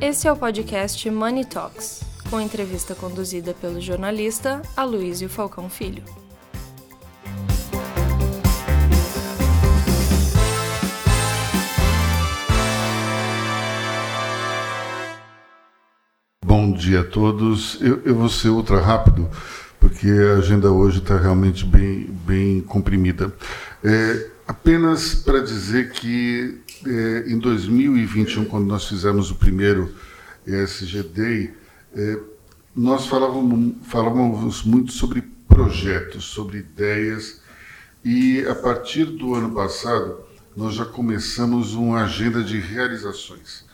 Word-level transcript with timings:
Esse 0.00 0.28
é 0.28 0.32
o 0.32 0.36
podcast 0.36 1.10
Money 1.10 1.44
Talks, 1.44 2.04
com 2.30 2.40
entrevista 2.40 2.94
conduzida 2.94 3.52
pelo 3.52 3.80
jornalista 3.80 4.62
Aloysio 4.76 5.28
Falcão 5.28 5.68
Filho. 5.68 6.04
Bom 16.44 16.70
dia 16.72 17.00
a 17.00 17.04
todos. 17.04 17.82
Eu, 17.82 18.00
eu 18.04 18.14
vou 18.14 18.28
ser 18.28 18.50
ultra 18.50 18.80
rápido, 18.80 19.28
porque 19.80 20.06
a 20.06 20.38
agenda 20.38 20.70
hoje 20.70 20.98
está 20.98 21.18
realmente 21.18 21.66
bem, 21.66 22.04
bem 22.24 22.60
comprimida. 22.60 23.34
É, 23.82 24.30
apenas 24.46 25.16
para 25.16 25.40
dizer 25.40 25.90
que 25.90 26.62
é, 26.86 27.24
em 27.30 27.38
2021, 27.38 28.44
quando 28.44 28.66
nós 28.66 28.86
fizemos 28.86 29.30
o 29.30 29.34
primeiro 29.34 29.94
ESG 30.46 31.02
Day, 31.02 31.54
é, 31.94 32.18
nós 32.74 33.06
falávamos, 33.06 33.74
falávamos 33.82 34.62
muito 34.62 34.92
sobre 34.92 35.22
projetos, 35.48 36.24
sobre 36.24 36.58
ideias, 36.58 37.40
e 38.04 38.44
a 38.46 38.54
partir 38.54 39.04
do 39.06 39.34
ano 39.34 39.50
passado, 39.52 40.20
nós 40.56 40.74
já 40.74 40.84
começamos 40.84 41.74
uma 41.74 42.04
agenda 42.04 42.42
de 42.42 42.58
realizações. 42.58 43.64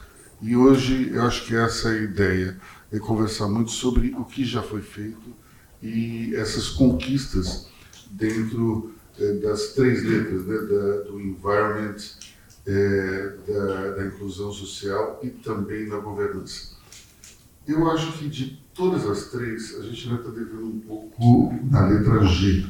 E 0.41 0.56
hoje 0.56 1.11
eu 1.12 1.23
acho 1.23 1.47
que 1.47 1.55
essa 1.55 1.89
é 1.89 1.98
a 1.98 2.02
ideia, 2.02 2.56
é 2.92 2.98
conversar 2.98 3.48
muito 3.48 3.70
sobre 3.70 4.14
o 4.19 4.25
que 4.25 4.45
já 4.45 4.62
foi 4.62 4.83
feito 4.83 5.34
e 5.83 6.34
essas 6.34 6.69
conquistas 6.69 7.69
dentro 8.11 8.95
é, 9.19 9.33
das 9.34 9.69
três 9.75 10.02
letras, 10.02 10.47
né, 10.47 10.56
da, 10.56 11.11
do 11.11 11.20
environment, 11.20 11.97
é, 12.66 13.32
da, 13.46 13.91
da, 13.91 14.06
inclusão 14.06 14.52
social 14.52 15.20
e 15.22 15.28
também 15.28 15.88
da 15.88 15.98
governança. 15.98 16.74
Eu 17.66 17.91
acho 17.91 18.12
que 18.19 18.28
de 18.28 18.62
todas 18.75 19.06
as 19.06 19.30
três, 19.30 19.77
a 19.78 19.83
gente 19.83 20.08
ainda 20.08 20.20
está 20.20 20.30
devendo 20.30 20.66
um 20.66 20.80
pouco 20.80 21.55
na 21.70 21.86
letra 21.86 22.24
G. 22.24 22.66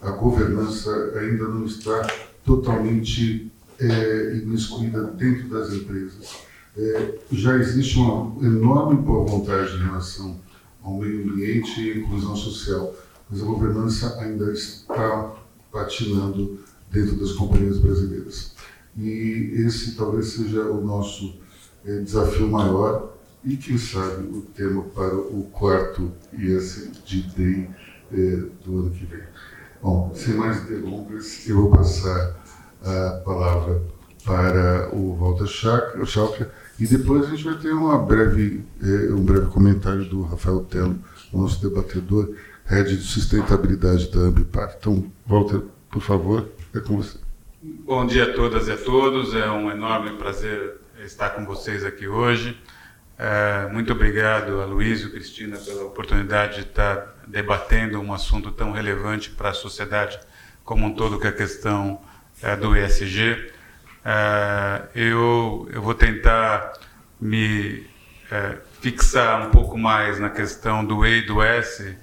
A 0.00 0.10
governança 0.10 0.90
ainda 1.18 1.48
não 1.48 1.64
está 1.64 2.06
totalmente 2.44 3.50
é, 3.78 4.36
imiscuída 4.42 5.04
dentro 5.04 5.48
das 5.48 5.72
empresas. 5.72 6.36
É, 6.76 7.18
já 7.32 7.56
existe 7.56 7.98
uma 7.98 8.44
enorme 8.44 9.00
boa 9.02 9.26
vontade 9.26 9.74
em 9.74 9.84
relação 9.84 10.38
ao 10.82 10.94
meio 10.94 11.24
ambiente 11.24 11.80
e 11.80 11.92
à 11.92 11.96
inclusão 11.96 12.36
social, 12.36 12.94
mas 13.28 13.42
a 13.42 13.44
governança 13.44 14.18
ainda 14.20 14.52
está 14.52 15.34
patinando 15.72 16.58
dentro 16.90 17.16
das 17.16 17.32
companhias 17.32 17.78
brasileiras. 17.78 18.54
E 18.96 19.64
esse 19.66 19.96
talvez 19.96 20.28
seja 20.28 20.62
o 20.62 20.84
nosso 20.84 21.38
é, 21.84 22.00
desafio 22.00 22.48
maior 22.48 23.14
e, 23.44 23.56
quem 23.56 23.78
sabe, 23.78 24.26
o 24.26 24.42
tema 24.54 24.82
para 24.82 25.14
o 25.14 25.48
quarto 25.52 26.12
ISD 26.32 27.22
Day 27.36 27.70
é, 28.12 28.36
do 28.64 28.80
ano 28.80 28.90
que 28.90 29.04
vem. 29.06 29.22
Bom, 29.82 30.12
sem 30.14 30.34
mais 30.34 30.64
delongas, 30.64 31.48
eu 31.48 31.56
vou 31.56 31.70
passar 31.70 32.36
a 32.82 33.22
palavra 33.24 33.82
para 34.24 34.94
o 34.94 35.14
Walter 35.14 35.46
Schalker 35.46 36.50
e 36.78 36.86
depois 36.86 37.26
a 37.26 37.30
gente 37.30 37.44
vai 37.44 37.58
ter 37.58 37.72
uma 37.72 37.98
breve, 37.98 38.64
é, 38.82 39.12
um 39.12 39.24
breve 39.24 39.46
comentário 39.46 40.04
do 40.04 40.22
Rafael 40.22 40.60
Telo, 40.64 40.98
nosso 41.32 41.60
debatedor, 41.60 42.34
head 42.64 42.96
de 42.96 43.02
sustentabilidade 43.02 44.10
da 44.10 44.20
Ambipar. 44.20 44.76
Então, 44.78 45.10
Walter, 45.26 45.62
por 45.90 46.02
favor, 46.02 46.48
é 46.74 46.80
com 46.80 46.96
você. 46.96 47.18
Bom 47.70 48.06
dia 48.06 48.24
a 48.24 48.32
todas 48.32 48.66
e 48.68 48.72
a 48.72 48.78
todos. 48.78 49.34
É 49.34 49.50
um 49.50 49.70
enorme 49.70 50.16
prazer 50.16 50.80
estar 51.04 51.30
com 51.30 51.44
vocês 51.44 51.84
aqui 51.84 52.08
hoje. 52.08 52.58
É, 53.18 53.68
muito 53.70 53.92
obrigado 53.92 54.62
a 54.62 54.64
Luiz 54.64 55.02
e 55.02 55.10
Cristina 55.10 55.58
pela 55.58 55.84
oportunidade 55.84 56.54
de 56.54 56.60
estar 56.62 57.14
debatendo 57.26 58.00
um 58.00 58.14
assunto 58.14 58.50
tão 58.52 58.72
relevante 58.72 59.28
para 59.28 59.50
a 59.50 59.52
sociedade 59.52 60.18
como 60.64 60.86
um 60.86 60.94
todo, 60.94 61.20
que 61.20 61.26
é 61.26 61.30
a 61.30 61.32
questão 61.32 62.00
é, 62.42 62.56
do 62.56 62.74
ESG. 62.74 63.52
É, 64.02 64.88
eu, 64.94 65.68
eu 65.70 65.82
vou 65.82 65.94
tentar 65.94 66.72
me 67.20 67.86
fixar 68.80 69.46
um 69.46 69.50
pouco 69.50 69.76
mais 69.76 70.18
na 70.18 70.30
questão 70.30 70.82
do 70.82 71.04
E 71.04 71.18
e 71.18 71.26
do 71.26 71.42
S, 71.42 71.98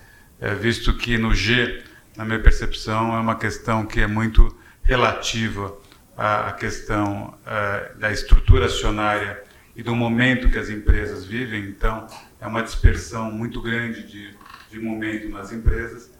visto 0.59 0.96
que 0.96 1.18
no 1.18 1.34
G, 1.34 1.84
na 2.16 2.24
minha 2.24 2.40
percepção, 2.40 3.16
é 3.16 3.20
uma 3.20 3.36
questão 3.36 3.84
que 3.84 4.00
é 4.00 4.08
muito 4.08 4.56
relativa 4.85 5.75
à, 6.16 6.51
questão 6.53 7.38
uh, 7.41 8.00
da 8.00 8.12
estrutura 8.12 8.66
acionária 8.66 9.44
e 9.75 9.84
do 9.84 9.96
momento 9.96 10.50
que 10.50 10.57
as 10.57 10.69
empresas 10.69 11.25
vivem. 11.25 11.66
Então, 11.66 12.07
é 12.40 12.47
uma 12.47 12.62
dispersão 12.62 13.31
muito 13.31 13.62
grande 13.62 14.03
de, 14.07 14.34
de 14.69 14.79
momento 14.79 15.28
nas 15.29 15.51
empresas. 15.51 16.12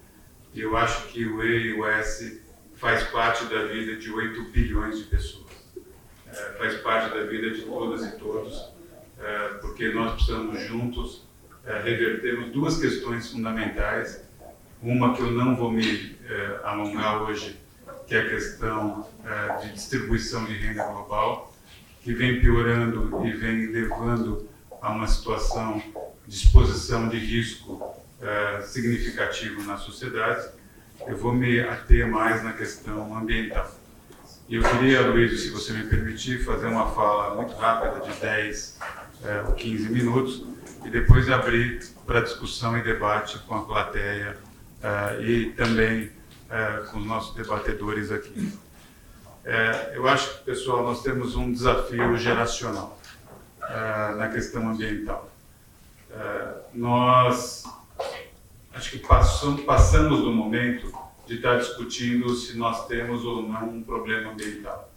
E 0.52 0.60
eu 0.60 0.76
acho 0.76 1.08
que 1.08 1.24
o 1.24 1.42
E 1.42 1.68
e 1.68 1.72
o 1.74 1.86
S 1.86 2.42
faz 2.74 3.04
parte 3.04 3.44
da 3.46 3.64
vida 3.64 3.96
de 3.96 4.10
8 4.10 4.42
bilhões 4.50 4.98
de 4.98 5.04
pessoas. 5.04 5.46
Uh, 6.26 6.58
faz 6.58 6.74
parte 6.80 7.14
da 7.14 7.24
vida 7.24 7.50
de 7.50 7.62
todas 7.62 8.04
e 8.04 8.18
todos, 8.18 8.58
uh, 8.58 9.60
porque 9.60 9.88
nós 9.90 10.14
precisamos 10.14 10.60
juntos 10.62 11.24
revertermos 11.82 12.50
duas 12.50 12.80
questões 12.80 13.30
fundamentais. 13.30 14.24
Uma 14.80 15.14
que 15.14 15.20
eu 15.20 15.32
não 15.32 15.56
vou 15.56 15.72
me 15.72 16.16
alongar 16.62 17.22
hoje, 17.22 17.58
que 18.06 18.14
é 18.14 18.20
a 18.20 18.28
questão 18.28 19.06
é, 19.24 19.56
de 19.62 19.72
distribuição 19.72 20.44
de 20.44 20.54
renda 20.54 20.84
global, 20.84 21.52
que 22.02 22.12
vem 22.12 22.40
piorando 22.40 23.26
e 23.26 23.32
vem 23.32 23.66
levando 23.66 24.48
a 24.80 24.92
uma 24.92 25.08
situação 25.08 25.82
de 26.26 26.36
exposição 26.36 27.08
de 27.08 27.18
risco 27.18 27.94
é, 28.22 28.60
significativo 28.62 29.62
na 29.64 29.76
sociedade. 29.76 30.48
Eu 31.06 31.16
vou 31.16 31.32
me 31.32 31.60
ater 31.60 32.08
mais 32.08 32.44
na 32.44 32.52
questão 32.52 33.16
ambiental. 33.16 33.70
E 34.48 34.54
eu 34.54 34.62
queria, 34.62 35.00
Luiz, 35.00 35.40
se 35.42 35.50
você 35.50 35.72
me 35.72 35.84
permitir, 35.84 36.44
fazer 36.44 36.66
uma 36.66 36.88
fala 36.90 37.34
muito 37.34 37.54
rápida 37.56 38.00
de 38.00 38.20
10 38.20 38.78
é, 39.24 39.42
ou 39.42 39.52
15 39.54 39.88
minutos 39.88 40.46
e 40.84 40.90
depois 40.90 41.28
abrir 41.28 41.84
para 42.06 42.20
discussão 42.20 42.78
e 42.78 42.82
debate 42.82 43.38
com 43.40 43.56
a 43.56 43.64
plateia 43.64 44.36
e 45.20 45.46
também 45.56 46.12
é, 46.50 46.84
com 46.90 46.98
os 46.98 47.06
nossos 47.06 47.34
debatedores 47.34 48.10
aqui. 48.10 48.52
É, 49.44 49.92
eu 49.94 50.08
acho 50.08 50.38
que, 50.38 50.44
pessoal, 50.44 50.82
nós 50.82 51.02
temos 51.02 51.36
um 51.36 51.52
desafio 51.52 52.16
geracional 52.16 52.98
é, 53.62 54.14
na 54.16 54.28
questão 54.28 54.68
ambiental. 54.68 55.30
É, 56.10 56.54
nós, 56.74 57.64
acho 58.74 58.90
que 58.90 58.98
passamos, 58.98 59.62
passamos 59.62 60.20
do 60.20 60.32
momento 60.32 60.92
de 61.26 61.36
estar 61.36 61.58
discutindo 61.58 62.34
se 62.34 62.56
nós 62.56 62.86
temos 62.86 63.24
ou 63.24 63.42
não 63.42 63.68
um 63.68 63.82
problema 63.82 64.32
ambiental. 64.32 64.92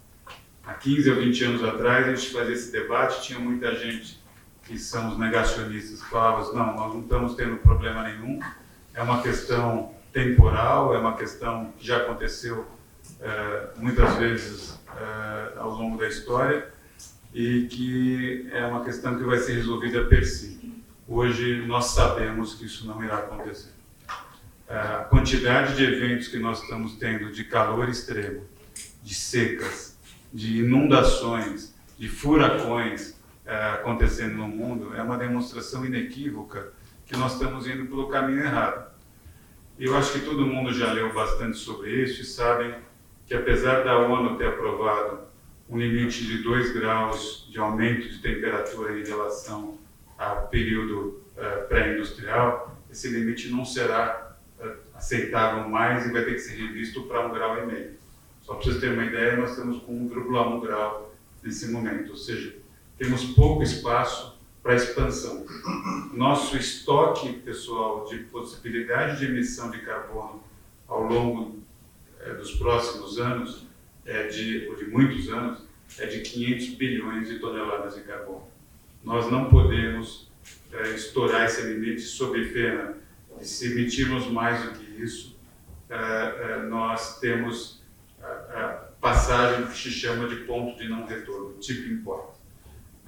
Há 0.64 0.74
15 0.74 1.10
ou 1.10 1.16
20 1.16 1.44
anos 1.44 1.64
atrás, 1.64 2.06
a 2.06 2.14
gente 2.14 2.32
fazia 2.32 2.54
esse 2.54 2.70
debate, 2.70 3.22
tinha 3.22 3.38
muita 3.38 3.74
gente 3.74 4.20
que 4.64 4.78
são 4.78 5.10
os 5.10 5.18
negacionistas 5.18 6.02
que 6.02 6.10
falavam, 6.10 6.54
não, 6.54 6.76
nós 6.76 6.94
não 6.94 7.00
estamos 7.00 7.34
tendo 7.34 7.56
problema 7.56 8.04
nenhum, 8.04 8.38
é 8.94 9.02
uma 9.02 9.20
questão 9.20 9.92
temporal, 10.12 10.94
é 10.94 10.98
uma 10.98 11.16
questão 11.16 11.72
que 11.78 11.86
já 11.86 11.98
aconteceu 11.98 12.66
é, 13.20 13.68
muitas 13.76 14.14
vezes 14.16 14.78
é, 14.96 15.58
ao 15.58 15.70
longo 15.70 15.98
da 15.98 16.08
história 16.08 16.68
e 17.32 17.66
que 17.68 18.48
é 18.52 18.64
uma 18.66 18.84
questão 18.84 19.16
que 19.16 19.24
vai 19.24 19.38
ser 19.38 19.54
resolvida 19.54 20.04
per 20.04 20.26
si. 20.26 20.82
Hoje 21.06 21.64
nós 21.66 21.86
sabemos 21.86 22.54
que 22.54 22.66
isso 22.66 22.86
não 22.86 23.02
irá 23.02 23.18
acontecer. 23.18 23.72
É, 24.68 24.76
a 24.76 25.04
quantidade 25.08 25.76
de 25.76 25.84
eventos 25.84 26.28
que 26.28 26.38
nós 26.38 26.62
estamos 26.62 26.96
tendo 26.96 27.30
de 27.32 27.44
calor 27.44 27.88
extremo, 27.88 28.44
de 29.02 29.14
secas, 29.14 29.96
de 30.32 30.58
inundações, 30.58 31.74
de 31.98 32.08
furacões 32.08 33.18
acontecendo 33.80 34.36
no 34.36 34.46
mundo 34.46 34.94
é 34.94 35.02
uma 35.02 35.18
demonstração 35.18 35.84
inequívoca 35.84 36.72
que 37.04 37.16
nós 37.16 37.32
estamos 37.32 37.66
indo 37.66 37.86
pelo 37.86 38.06
caminho 38.08 38.44
errado. 38.44 38.89
Eu 39.80 39.96
acho 39.96 40.12
que 40.12 40.26
todo 40.26 40.46
mundo 40.46 40.74
já 40.74 40.92
leu 40.92 41.10
bastante 41.10 41.56
sobre 41.56 42.02
isso 42.02 42.20
e 42.20 42.24
sabem 42.26 42.74
que, 43.24 43.32
apesar 43.32 43.82
da 43.82 43.96
ONU 43.96 44.36
ter 44.36 44.48
aprovado 44.48 45.20
um 45.70 45.78
limite 45.78 46.26
de 46.26 46.42
2 46.42 46.74
graus 46.74 47.48
de 47.50 47.58
aumento 47.58 48.06
de 48.06 48.18
temperatura 48.18 48.98
em 48.98 49.02
relação 49.02 49.78
ao 50.18 50.48
período 50.48 51.22
uh, 51.34 51.66
pré-industrial, 51.66 52.78
esse 52.92 53.08
limite 53.08 53.48
não 53.48 53.64
será 53.64 54.36
uh, 54.60 54.70
aceitável 54.94 55.66
mais 55.66 56.06
e 56.06 56.12
vai 56.12 56.26
ter 56.26 56.34
que 56.34 56.40
ser 56.40 56.56
revisto 56.56 57.04
para 57.04 57.26
um 57.26 57.32
grau 57.32 57.62
e 57.62 57.66
meio. 57.66 57.94
Só 58.42 58.52
para 58.52 58.64
vocês 58.64 58.80
terem 58.80 58.98
uma 58.98 59.06
ideia, 59.06 59.38
nós 59.38 59.52
estamos 59.52 59.82
com 59.84 60.10
1,1 60.10 60.60
grau 60.60 61.14
nesse 61.42 61.70
momento, 61.70 62.10
ou 62.10 62.16
seja, 62.18 62.54
temos 62.98 63.24
pouco 63.32 63.62
espaço 63.62 64.38
para 64.62 64.74
expansão. 64.74 65.46
Nosso 66.12 66.56
estoque, 66.56 67.32
pessoal, 67.32 68.04
de 68.04 68.18
possibilidade 68.24 69.18
de 69.18 69.26
emissão 69.26 69.70
de 69.70 69.78
carbono 69.78 70.42
ao 70.86 71.02
longo 71.04 71.58
é, 72.20 72.34
dos 72.34 72.52
próximos 72.52 73.18
anos, 73.18 73.66
é 74.04 74.26
de, 74.28 74.68
ou 74.68 74.76
de 74.76 74.86
muitos 74.86 75.28
anos, 75.28 75.62
é 75.98 76.06
de 76.06 76.20
500 76.20 76.68
bilhões 76.74 77.28
de 77.28 77.38
toneladas 77.38 77.94
de 77.94 78.02
carbono. 78.02 78.46
Nós 79.02 79.30
não 79.30 79.48
podemos 79.48 80.30
é, 80.72 80.90
estourar 80.90 81.46
esse 81.46 81.62
limite 81.62 82.02
sob 82.02 82.42
pena 82.48 82.96
de 83.38 83.46
se 83.46 83.72
emitirmos 83.72 84.26
mais 84.26 84.62
do 84.64 84.78
que 84.78 85.02
isso, 85.02 85.38
é, 85.88 85.94
é, 85.94 86.62
nós 86.68 87.18
temos 87.18 87.82
a, 88.22 88.86
passagem 89.00 89.66
que 89.66 89.76
se 89.76 89.90
chama 89.90 90.28
de 90.28 90.36
ponto 90.44 90.78
de 90.78 90.88
não 90.88 91.06
retorno, 91.06 91.54
tipping 91.58 92.02
point. 92.02 92.29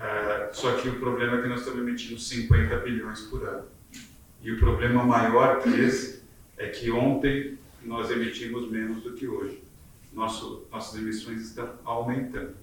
É, 0.03 0.49
só 0.53 0.75
que 0.75 0.89
o 0.89 0.99
problema 0.99 1.39
é 1.39 1.43
que 1.43 1.49
nós 1.49 1.61
estamos 1.61 1.81
emitindo 1.81 2.19
50 2.19 2.77
bilhões 2.79 3.21
por 3.23 3.47
ano. 3.47 3.65
E 4.43 4.51
o 4.51 4.59
problema 4.59 5.05
maior 5.05 5.63
que 5.63 5.69
esse 5.69 6.23
é 6.57 6.67
que 6.67 6.91
ontem 6.91 7.57
nós 7.85 8.11
emitimos 8.11 8.69
menos 8.69 9.03
do 9.05 9.13
que 9.13 9.29
hoje. 9.29 9.63
Nosso, 10.13 10.67
nossas 10.73 11.01
emissões 11.01 11.43
estão 11.43 11.73
aumentando. 11.85 12.55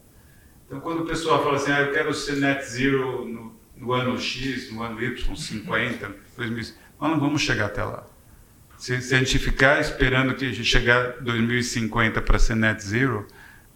Então, 0.66 0.82
quando 0.82 1.04
o 1.04 1.06
pessoal 1.06 1.42
fala 1.42 1.56
assim, 1.56 1.72
ah, 1.72 1.82
eu 1.82 1.94
quero 1.94 2.14
ser 2.14 2.36
net 2.36 2.64
zero 2.64 3.26
no, 3.26 3.56
no 3.76 3.94
ano 3.94 4.20
X, 4.20 4.72
no 4.72 4.84
ano 4.84 5.02
Y, 5.02 5.36
50, 5.36 6.16
2000, 6.38 6.74
nós 7.00 7.12
não 7.12 7.20
vamos 7.20 7.42
chegar 7.42 7.68
até 7.68 7.84
lá. 7.84 8.06
Se, 8.78 9.02
se 9.02 9.16
a 9.16 9.20
gente 9.20 9.40
ficar 9.40 9.80
esperando 9.80 10.36
que 10.36 10.46
a 10.46 10.52
gente 10.52 10.66
chegar 10.66 11.22
2050 11.22 12.22
para 12.22 12.38
ser 12.38 12.56
net 12.56 12.84
zero, 12.84 13.26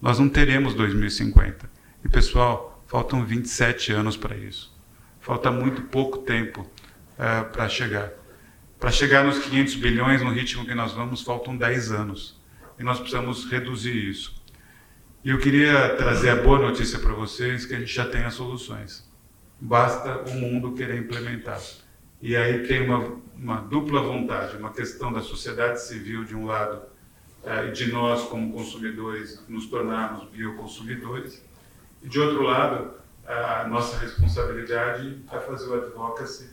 nós 0.02 0.20
não 0.20 0.28
teremos 0.28 0.76
2050. 0.76 1.70
E 2.04 2.10
pessoal, 2.10 2.73
faltam 2.94 3.26
27 3.26 3.92
anos 3.92 4.16
para 4.16 4.38
isso. 4.38 4.72
Falta 5.20 5.50
muito 5.50 5.82
pouco 5.82 6.20
tempo 6.20 6.62
uh, 6.62 7.52
para 7.52 7.68
chegar. 7.68 8.12
Para 8.80 8.92
chegar 8.92 9.24
nos 9.24 9.40
500 9.40 9.76
bilhões 9.78 10.22
no 10.22 10.30
ritmo 10.30 10.64
que 10.64 10.76
nós 10.76 10.92
vamos, 10.92 11.24
faltam 11.24 11.58
10 11.58 11.92
anos. 11.92 12.40
E 12.78 12.84
nós 12.84 13.00
precisamos 13.00 13.50
reduzir 13.50 13.98
isso. 13.98 14.40
E 15.24 15.32
eu 15.32 15.40
queria 15.40 15.96
trazer 15.96 16.30
a 16.30 16.36
boa 16.36 16.60
notícia 16.60 17.00
para 17.00 17.14
vocês 17.14 17.66
que 17.66 17.74
a 17.74 17.80
gente 17.80 17.92
já 17.92 18.08
tem 18.08 18.26
as 18.26 18.36
soluções. 18.36 19.12
Basta 19.60 20.30
o 20.30 20.36
mundo 20.36 20.74
querer 20.74 21.00
implementar. 21.00 21.60
E 22.22 22.36
aí 22.36 22.68
tem 22.68 22.88
uma, 22.88 23.18
uma 23.36 23.58
dupla 23.58 24.04
vontade, 24.04 24.56
uma 24.56 24.72
questão 24.72 25.12
da 25.12 25.22
sociedade 25.22 25.82
civil 25.82 26.26
de 26.26 26.36
um 26.36 26.46
lado 26.46 26.80
eh, 27.44 27.70
e 27.70 27.72
de 27.72 27.92
nós 27.92 28.22
como 28.26 28.54
consumidores 28.54 29.44
nos 29.50 29.66
tornarmos 29.66 30.30
bioconsumidores 30.30 31.42
e 32.04 32.10
de 32.10 32.20
outro 32.20 32.44
lado 32.44 32.92
a 33.26 33.68
nossa 33.68 33.98
responsabilidade 33.98 35.24
é 35.32 35.40
fazer 35.40 35.70
o 35.70 35.76
advocacy 35.76 36.50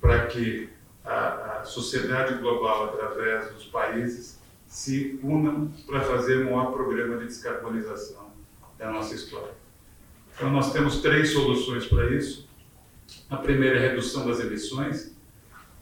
para 0.00 0.26
que 0.26 0.70
a, 1.04 1.60
a 1.60 1.64
sociedade 1.64 2.34
global 2.34 2.84
através 2.84 3.52
dos 3.52 3.64
países 3.64 4.40
se 4.66 5.18
unam 5.22 5.72
para 5.86 6.00
fazer 6.00 6.46
um 6.46 6.56
maior 6.56 6.72
programa 6.72 7.18
de 7.18 7.26
descarbonização 7.26 8.30
da 8.78 8.90
nossa 8.90 9.14
história. 9.14 9.52
Então, 10.34 10.50
nós 10.50 10.72
temos 10.72 11.02
três 11.02 11.30
soluções 11.30 11.86
para 11.86 12.10
isso. 12.10 12.48
A 13.28 13.36
primeira 13.36 13.78
é 13.78 13.86
a 13.86 13.90
redução 13.90 14.26
das 14.26 14.40
emissões, 14.40 15.12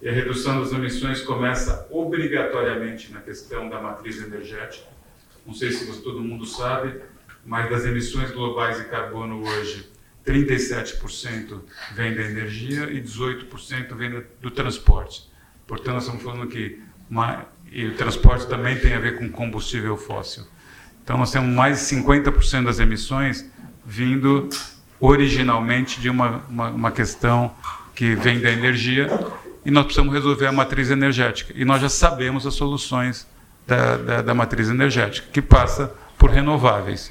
e 0.03 0.09
a 0.09 0.13
redução 0.13 0.61
das 0.61 0.73
emissões 0.73 1.21
começa 1.23 1.87
obrigatoriamente 1.91 3.13
na 3.13 3.21
questão 3.21 3.69
da 3.69 3.81
matriz 3.81 4.21
energética. 4.21 4.89
Não 5.47 5.55
sei 5.55 5.71
se 5.71 6.03
todo 6.03 6.21
mundo 6.21 6.47
sabe, 6.47 7.01
mas 7.45 7.71
das 7.71 7.85
emissões 7.85 8.31
globais 8.31 8.79
de 8.79 8.85
carbono 8.85 9.43
hoje, 9.47 9.91
37% 10.27 11.61
vem 11.95 12.15
da 12.15 12.23
energia 12.23 12.91
e 12.91 13.01
18% 13.01 13.95
vem 13.95 14.23
do 14.41 14.51
transporte. 14.51 15.29
Portanto, 15.67 15.95
nós 15.95 16.03
estamos 16.05 16.23
falando 16.23 16.47
que 16.47 16.81
e 17.73 17.87
o 17.87 17.95
transporte 17.95 18.47
também 18.47 18.79
tem 18.79 18.95
a 18.95 19.01
ver 19.01 19.19
com 19.19 19.29
combustível 19.29 19.97
fóssil. 19.97 20.45
Então 21.03 21.19
nós 21.19 21.31
temos 21.33 21.53
mais 21.53 21.79
de 21.79 21.97
50% 21.97 22.65
das 22.65 22.79
emissões 22.79 23.45
vindo 23.85 24.49
originalmente 25.01 26.01
de 26.01 26.09
uma, 26.09 26.43
uma, 26.49 26.69
uma, 26.71 26.93
questão 26.93 27.53
que 27.95 28.15
vem 28.15 28.41
da 28.41 28.51
energia 28.51 29.09
e 29.65 29.71
nós 29.71 29.85
precisamos 29.85 30.13
resolver 30.13 30.47
a 30.47 30.53
matriz 30.53 30.91
energética. 30.91 31.53
E 31.57 31.65
nós 31.65 31.81
já 31.81 31.89
sabemos 31.89 32.47
as 32.47 32.55
soluções 32.55 33.27
da, 33.67 33.97
da, 33.97 34.23
da 34.23 34.35
matriz 34.35 34.69
energética, 34.69 35.29
que 35.33 35.43
passa 35.43 35.93
por 36.19 36.31
renováveis. 36.31 37.11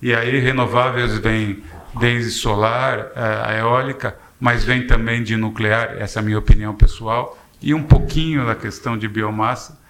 E 0.00 0.14
aí 0.14 0.38
renováveis 0.38 1.18
vem 1.18 1.62
desde 1.98 2.30
solar, 2.30 3.10
a 3.14 3.54
eólica, 3.54 4.16
mas 4.38 4.64
vem 4.64 4.86
também 4.86 5.22
de 5.22 5.36
nuclear, 5.36 5.96
essa 5.98 6.18
é 6.18 6.20
a 6.20 6.24
minha 6.24 6.38
opinião 6.38 6.74
pessoal, 6.74 7.38
e 7.62 7.72
um 7.72 7.82
pouquinho 7.82 8.44
da 8.46 8.54
questão 8.54 8.98
de 8.98 9.08
biomassa, 9.08 9.80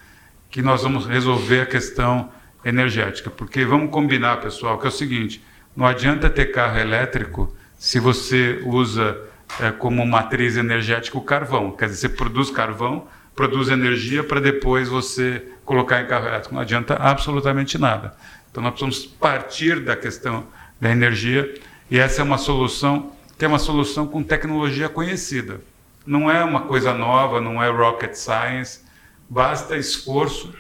que 0.51 0.63
nós 0.63 0.83
vamos 0.83 1.07
resolver 1.07 1.63
a 1.63 1.67
questão 1.67 2.31
energética. 2.65 3.29
Porque 3.31 3.65
vamos 3.65 3.91
combinar, 3.91 4.41
pessoal, 4.41 4.79
que 4.79 4.87
é 4.87 4.89
o 4.89 4.93
seguinte: 4.93 5.43
não 5.77 5.85
adianta 5.85 6.31
ter 6.31 6.47
carro 6.47 6.79
elétrico 6.79 7.55
se 7.79 8.01
você 8.01 8.63
usa 8.65 9.19
é, 9.61 9.71
como 9.71 10.07
matriz 10.07 10.57
energética 10.57 11.19
o 11.19 11.23
carvão. 11.23 11.73
Quer 11.73 11.87
dizer, 11.87 12.09
você 12.09 12.09
produz 12.09 12.51
carvão, 12.51 13.07
produz 13.35 13.69
energia 13.69 14.25
para 14.25 14.41
depois 14.41 14.89
você 14.89 15.47
colocar 15.65 16.01
em 16.01 16.07
carro 16.07 16.27
elétrico. 16.27 16.55
Não 16.55 16.63
adianta 16.63 16.95
absolutamente 16.95 17.77
nada. 17.79 18.17
Então 18.57 18.65
nós 18.65 18.73
precisamos 18.73 19.05
partir 19.05 19.81
da 19.81 19.95
questão 19.95 20.47
da 20.81 20.91
energia 20.91 21.61
e 21.91 21.99
essa 21.99 22.23
é 22.23 22.25
uma 22.25 22.39
solução 22.39 23.13
que 23.37 23.45
é 23.45 23.49
uma 23.49 23.59
solução 23.59 24.07
com 24.07 24.23
tecnologia 24.23 24.89
conhecida. 24.89 25.61
Não 26.07 26.31
é 26.31 26.43
uma 26.43 26.63
coisa 26.63 26.95
nova, 26.95 27.39
não 27.39 27.63
é 27.63 27.69
rocket 27.69 28.15
science 28.15 28.81
basta 29.29 29.77
esforço 29.77 30.55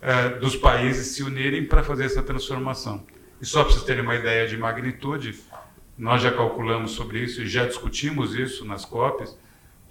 é, 0.00 0.28
dos 0.28 0.54
países 0.54 1.08
se 1.08 1.24
unirem 1.24 1.66
para 1.66 1.82
fazer 1.82 2.04
essa 2.04 2.22
transformação. 2.22 3.04
E 3.40 3.44
só 3.44 3.64
para 3.64 3.72
vocês 3.72 3.82
terem 3.82 4.04
uma 4.04 4.14
ideia 4.14 4.46
de 4.46 4.56
magnitude, 4.56 5.40
nós 5.98 6.22
já 6.22 6.30
calculamos 6.30 6.92
sobre 6.92 7.18
isso 7.18 7.42
e 7.42 7.48
já 7.48 7.66
discutimos 7.66 8.32
isso 8.36 8.64
nas 8.64 8.84
COPs, 8.84 9.36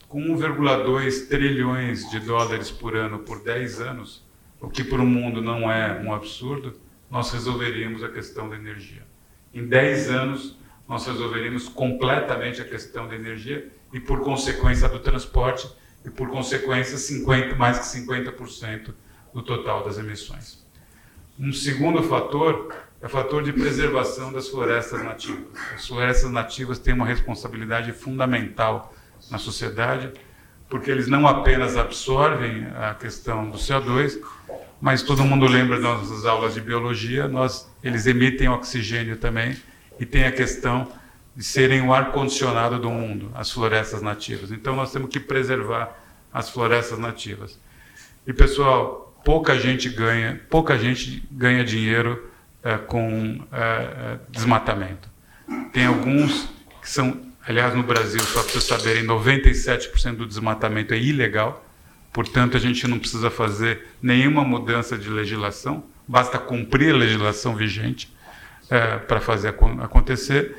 com 0.08 0.22
1,2 0.22 1.28
trilhões 1.28 2.10
de 2.10 2.22
dólares 2.22 2.72
por 2.72 2.96
ano 2.96 3.20
por 3.20 3.44
10 3.44 3.82
anos, 3.82 4.24
o 4.62 4.70
que 4.70 4.82
para 4.82 5.02
o 5.02 5.06
mundo 5.06 5.42
não 5.42 5.70
é 5.70 6.00
um 6.02 6.14
absurdo, 6.14 6.74
nós 7.10 7.32
resolveríamos 7.32 8.04
a 8.04 8.10
questão 8.10 8.50
da 8.50 8.56
energia. 8.56 9.06
Em 9.54 9.68
10 9.68 10.10
anos, 10.10 10.58
nós 10.88 11.06
resolveríamos 11.06 11.68
completamente 11.68 12.62
a 12.62 12.66
questão 12.66 13.08
da 13.08 13.16
energia 13.16 13.72
e, 13.94 14.00
por 14.00 14.22
consequência, 14.22 14.88
do 14.88 15.00
transporte 15.00 15.70
e, 16.06 16.10
por 16.10 16.30
consequência, 16.30 16.98
50, 16.98 17.56
mais 17.56 17.80
que 17.80 17.86
50% 18.00 18.94
do 19.34 19.42
total 19.44 19.84
das 19.84 19.98
emissões. 19.98 20.66
Um 21.40 21.54
segundo 21.54 22.04
fator 22.04 22.74
é 23.02 23.06
o 23.06 23.10
fator 23.10 23.42
de 23.44 23.54
preservação 23.54 24.34
das 24.34 24.50
florestas 24.50 25.02
nativas. 25.04 25.48
As 25.74 25.88
florestas 25.88 26.30
nativas 26.32 26.80
têm 26.80 26.94
uma 26.94 27.06
responsabilidade 27.06 27.94
fundamental 27.94 28.94
na 29.32 29.38
sociedade, 29.38 30.12
porque 30.70 30.92
eles 30.92 31.08
não 31.08 31.28
apenas 31.28 31.76
absorvem 31.76 32.68
a 32.76 32.94
questão 32.94 33.50
do 33.50 33.58
CO2, 33.58 34.20
mas 34.80 35.02
todo 35.02 35.24
mundo 35.24 35.46
lembra 35.46 35.80
das 35.82 35.84
nossas 35.84 36.26
aulas 36.26 36.54
de 36.54 36.62
biologia, 36.62 37.28
nós, 37.28 37.70
eles 37.84 38.06
emitem 38.06 38.48
oxigênio 38.48 39.18
também 39.18 39.58
e 40.00 40.06
tem 40.06 40.26
a 40.26 40.32
questão 40.32 40.88
de 41.36 41.44
serem 41.44 41.82
o 41.82 41.94
ar-condicionado 41.94 42.80
do 42.80 42.90
mundo, 42.90 43.32
as 43.34 43.52
florestas 43.52 44.02
nativas. 44.02 44.52
Então 44.52 44.76
nós 44.76 44.92
temos 44.92 45.10
que 45.10 45.20
preservar 45.20 45.98
as 46.32 46.50
florestas 46.50 47.00
nativas. 47.00 47.60
E 48.26 48.34
pessoal, 48.34 49.14
pouca 49.26 49.58
gente 49.58 49.90
ganha, 49.90 50.40
pouca 50.50 50.78
gente 50.78 51.28
ganha 51.32 51.64
dinheiro 51.64 52.30
é, 52.64 52.78
com 52.78 53.42
é, 53.52 54.18
desmatamento. 54.30 55.10
Tem 55.74 55.86
alguns 55.86 56.50
que 56.82 56.90
são, 56.90 57.20
aliás, 57.50 57.74
no 57.74 57.84
Brasil, 57.84 58.22
só 58.22 58.44
para 58.44 58.52
vocês 58.52 58.64
saberem, 58.64 59.06
97% 59.06 60.16
do 60.16 60.28
desmatamento 60.28 60.94
é 60.94 61.00
ilegal. 61.00 61.66
Portanto, 62.14 62.56
a 62.56 62.60
gente 62.60 62.88
não 62.88 63.00
precisa 63.00 63.30
fazer 63.30 63.88
nenhuma 64.02 64.44
mudança 64.44 64.98
de 64.98 65.10
legislação, 65.10 65.84
basta 66.08 66.38
cumprir 66.38 66.94
a 66.94 66.98
legislação 66.98 67.56
vigente 67.56 68.12
é, 68.70 68.98
para 68.98 69.20
fazer 69.20 69.56
acontecer. 69.80 70.56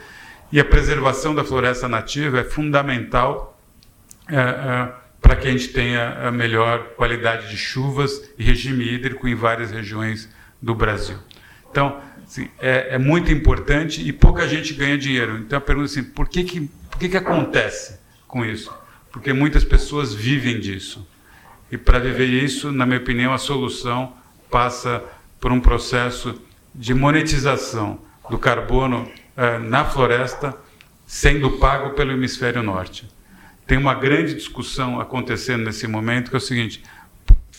E 0.52 0.58
a 0.58 0.64
preservação 0.64 1.34
da 1.34 1.44
floresta 1.44 1.88
nativa 1.88 2.40
é 2.40 2.44
fundamental 2.44 3.60
é, 4.28 4.36
é, 4.36 4.92
para 5.20 5.36
que 5.36 5.46
a 5.46 5.50
gente 5.50 5.68
tenha 5.68 6.26
a 6.26 6.32
melhor 6.32 6.94
qualidade 6.96 7.48
de 7.50 7.56
chuvas 7.56 8.30
e 8.38 8.42
regime 8.42 8.84
hídrico 8.84 9.28
em 9.28 9.34
várias 9.34 9.70
regiões 9.70 10.28
do 10.60 10.74
Brasil. 10.74 11.18
Então, 11.70 12.00
assim, 12.24 12.48
é, 12.58 12.94
é, 12.94 12.98
muito 12.98 13.30
importante 13.30 14.06
e 14.06 14.12
pouca 14.12 14.48
gente 14.48 14.74
ganha 14.74 14.98
dinheiro. 14.98 15.38
Então, 15.38 15.58
a 15.58 15.60
pergunta 15.60 15.88
é 15.88 15.90
assim, 15.90 16.04
por 16.04 16.28
que, 16.28 16.44
que, 16.44 16.70
que, 17.00 17.08
que 17.08 17.16
acontece 17.16 17.98
com 18.28 18.44
isso? 18.44 18.72
Porque 19.10 19.32
muitas 19.32 19.64
pessoas 19.64 20.12
vivem 20.12 20.60
disso. 20.60 21.08
E 21.72 21.78
para 21.78 21.98
viver 21.98 22.26
isso, 22.26 22.70
na 22.70 22.84
minha 22.84 23.00
opinião, 23.00 23.32
a 23.32 23.38
solução 23.38 24.12
passa 24.50 25.02
por 25.40 25.50
um 25.50 25.60
processo 25.60 26.40
de 26.74 26.92
monetização 26.92 27.98
do 28.28 28.38
carbono 28.38 29.10
é, 29.36 29.58
na 29.58 29.84
floresta 29.84 30.54
sendo 31.06 31.52
pago 31.52 31.90
pelo 31.90 32.12
hemisfério 32.12 32.62
norte. 32.62 33.08
Tem 33.66 33.78
uma 33.78 33.94
grande 33.94 34.34
discussão 34.34 35.00
acontecendo 35.00 35.64
nesse 35.64 35.86
momento 35.86 36.28
que 36.28 36.36
é 36.36 36.38
o 36.38 36.40
seguinte: 36.40 36.82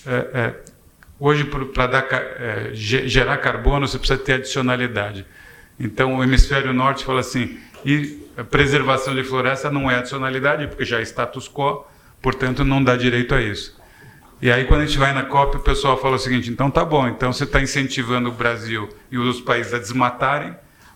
é, 0.05 0.15
é, 0.33 0.55
hoje 1.19 1.45
para 1.45 2.05
gerar 2.73 3.37
carbono 3.37 3.87
você 3.87 3.97
precisa 3.97 4.19
ter 4.19 4.33
adicionalidade. 4.33 5.25
Então 5.79 6.17
o 6.17 6.23
hemisfério 6.23 6.71
norte 6.73 7.03
fala 7.03 7.21
assim: 7.21 7.59
E 7.85 8.27
a 8.37 8.43
preservação 8.43 9.15
de 9.15 9.23
floresta 9.23 9.69
não 9.69 9.89
é 9.89 9.95
adicionalidade, 9.95 10.67
porque 10.67 10.85
já 10.85 10.99
é 10.99 11.01
status 11.03 11.47
quo, 11.49 11.85
portanto 12.21 12.63
não 12.63 12.83
dá 12.83 12.95
direito 12.95 13.33
a 13.33 13.41
isso. 13.41 13.79
E 14.41 14.51
aí 14.51 14.65
quando 14.65 14.81
a 14.81 14.85
gente 14.85 14.97
vai 14.97 15.13
na 15.13 15.23
COP, 15.23 15.57
o 15.57 15.59
pessoal 15.59 15.97
fala 15.97 16.15
o 16.15 16.19
seguinte, 16.19 16.49
então 16.49 16.71
tá 16.71 16.83
bom, 16.83 17.07
então 17.07 17.31
você 17.31 17.43
está 17.43 17.61
incentivando 17.61 18.29
o 18.29 18.31
Brasil 18.31 18.89
e 19.11 19.17
os 19.17 19.39
países 19.39 19.73
a 19.73 19.77
desmatarem 19.77 20.55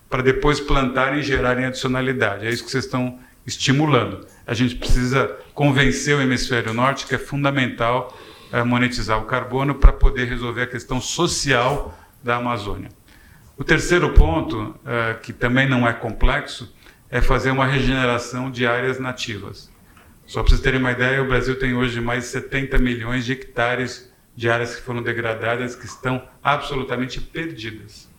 para 0.10 0.24
depois 0.24 0.60
plantarem 0.60 1.20
e 1.20 1.24
gerarem 1.24 1.66
adicionalidade. 1.66 2.48
É 2.48 2.50
isso 2.50 2.64
que 2.64 2.72
vocês 2.72 2.86
estão 2.86 3.20
estimulando. 3.46 4.26
A 4.48 4.54
gente 4.54 4.76
precisa 4.76 5.28
convencer 5.54 6.16
o 6.16 6.22
hemisfério 6.22 6.74
norte 6.74 7.06
que 7.06 7.14
é 7.14 7.18
fundamental 7.20 8.18
é, 8.52 8.64
monetizar 8.64 9.20
o 9.20 9.26
carbono 9.26 9.76
para 9.76 9.92
poder 9.92 10.26
resolver 10.26 10.64
a 10.64 10.68
questão 10.68 11.00
social 11.00 11.98
da 12.24 12.38
Amazônia. 12.38 12.90
O 13.58 13.64
terceiro 13.64 14.14
ponto, 14.14 14.76
é, 14.86 15.14
que 15.16 15.32
também 15.32 15.68
não 15.68 15.88
é 15.88 15.94
complexo, 15.94 16.74
é 17.16 17.22
fazer 17.22 17.50
uma 17.50 17.66
regeneração 17.66 18.52
de 18.52 18.68
áreas 18.68 19.00
nativas. 19.00 19.72
Só 20.26 20.42
para 20.42 20.50
vocês 20.50 20.60
terem 20.60 20.82
uma 20.82 20.92
ideia, 20.92 21.24
o 21.24 21.26
Brasil 21.26 21.58
tem 21.58 21.74
hoje 21.74 22.02
mais 22.02 22.26
de 22.26 22.30
70 22.32 22.78
milhões 22.78 23.26
de 23.26 23.32
hectares 23.32 24.12
de 24.36 24.50
áreas 24.50 24.76
que 24.76 24.82
foram 24.82 25.02
degradadas, 25.02 25.78
que 25.78 25.86
estão 25.86 26.28
absolutamente 26.44 27.22
perdidas. 27.22 28.10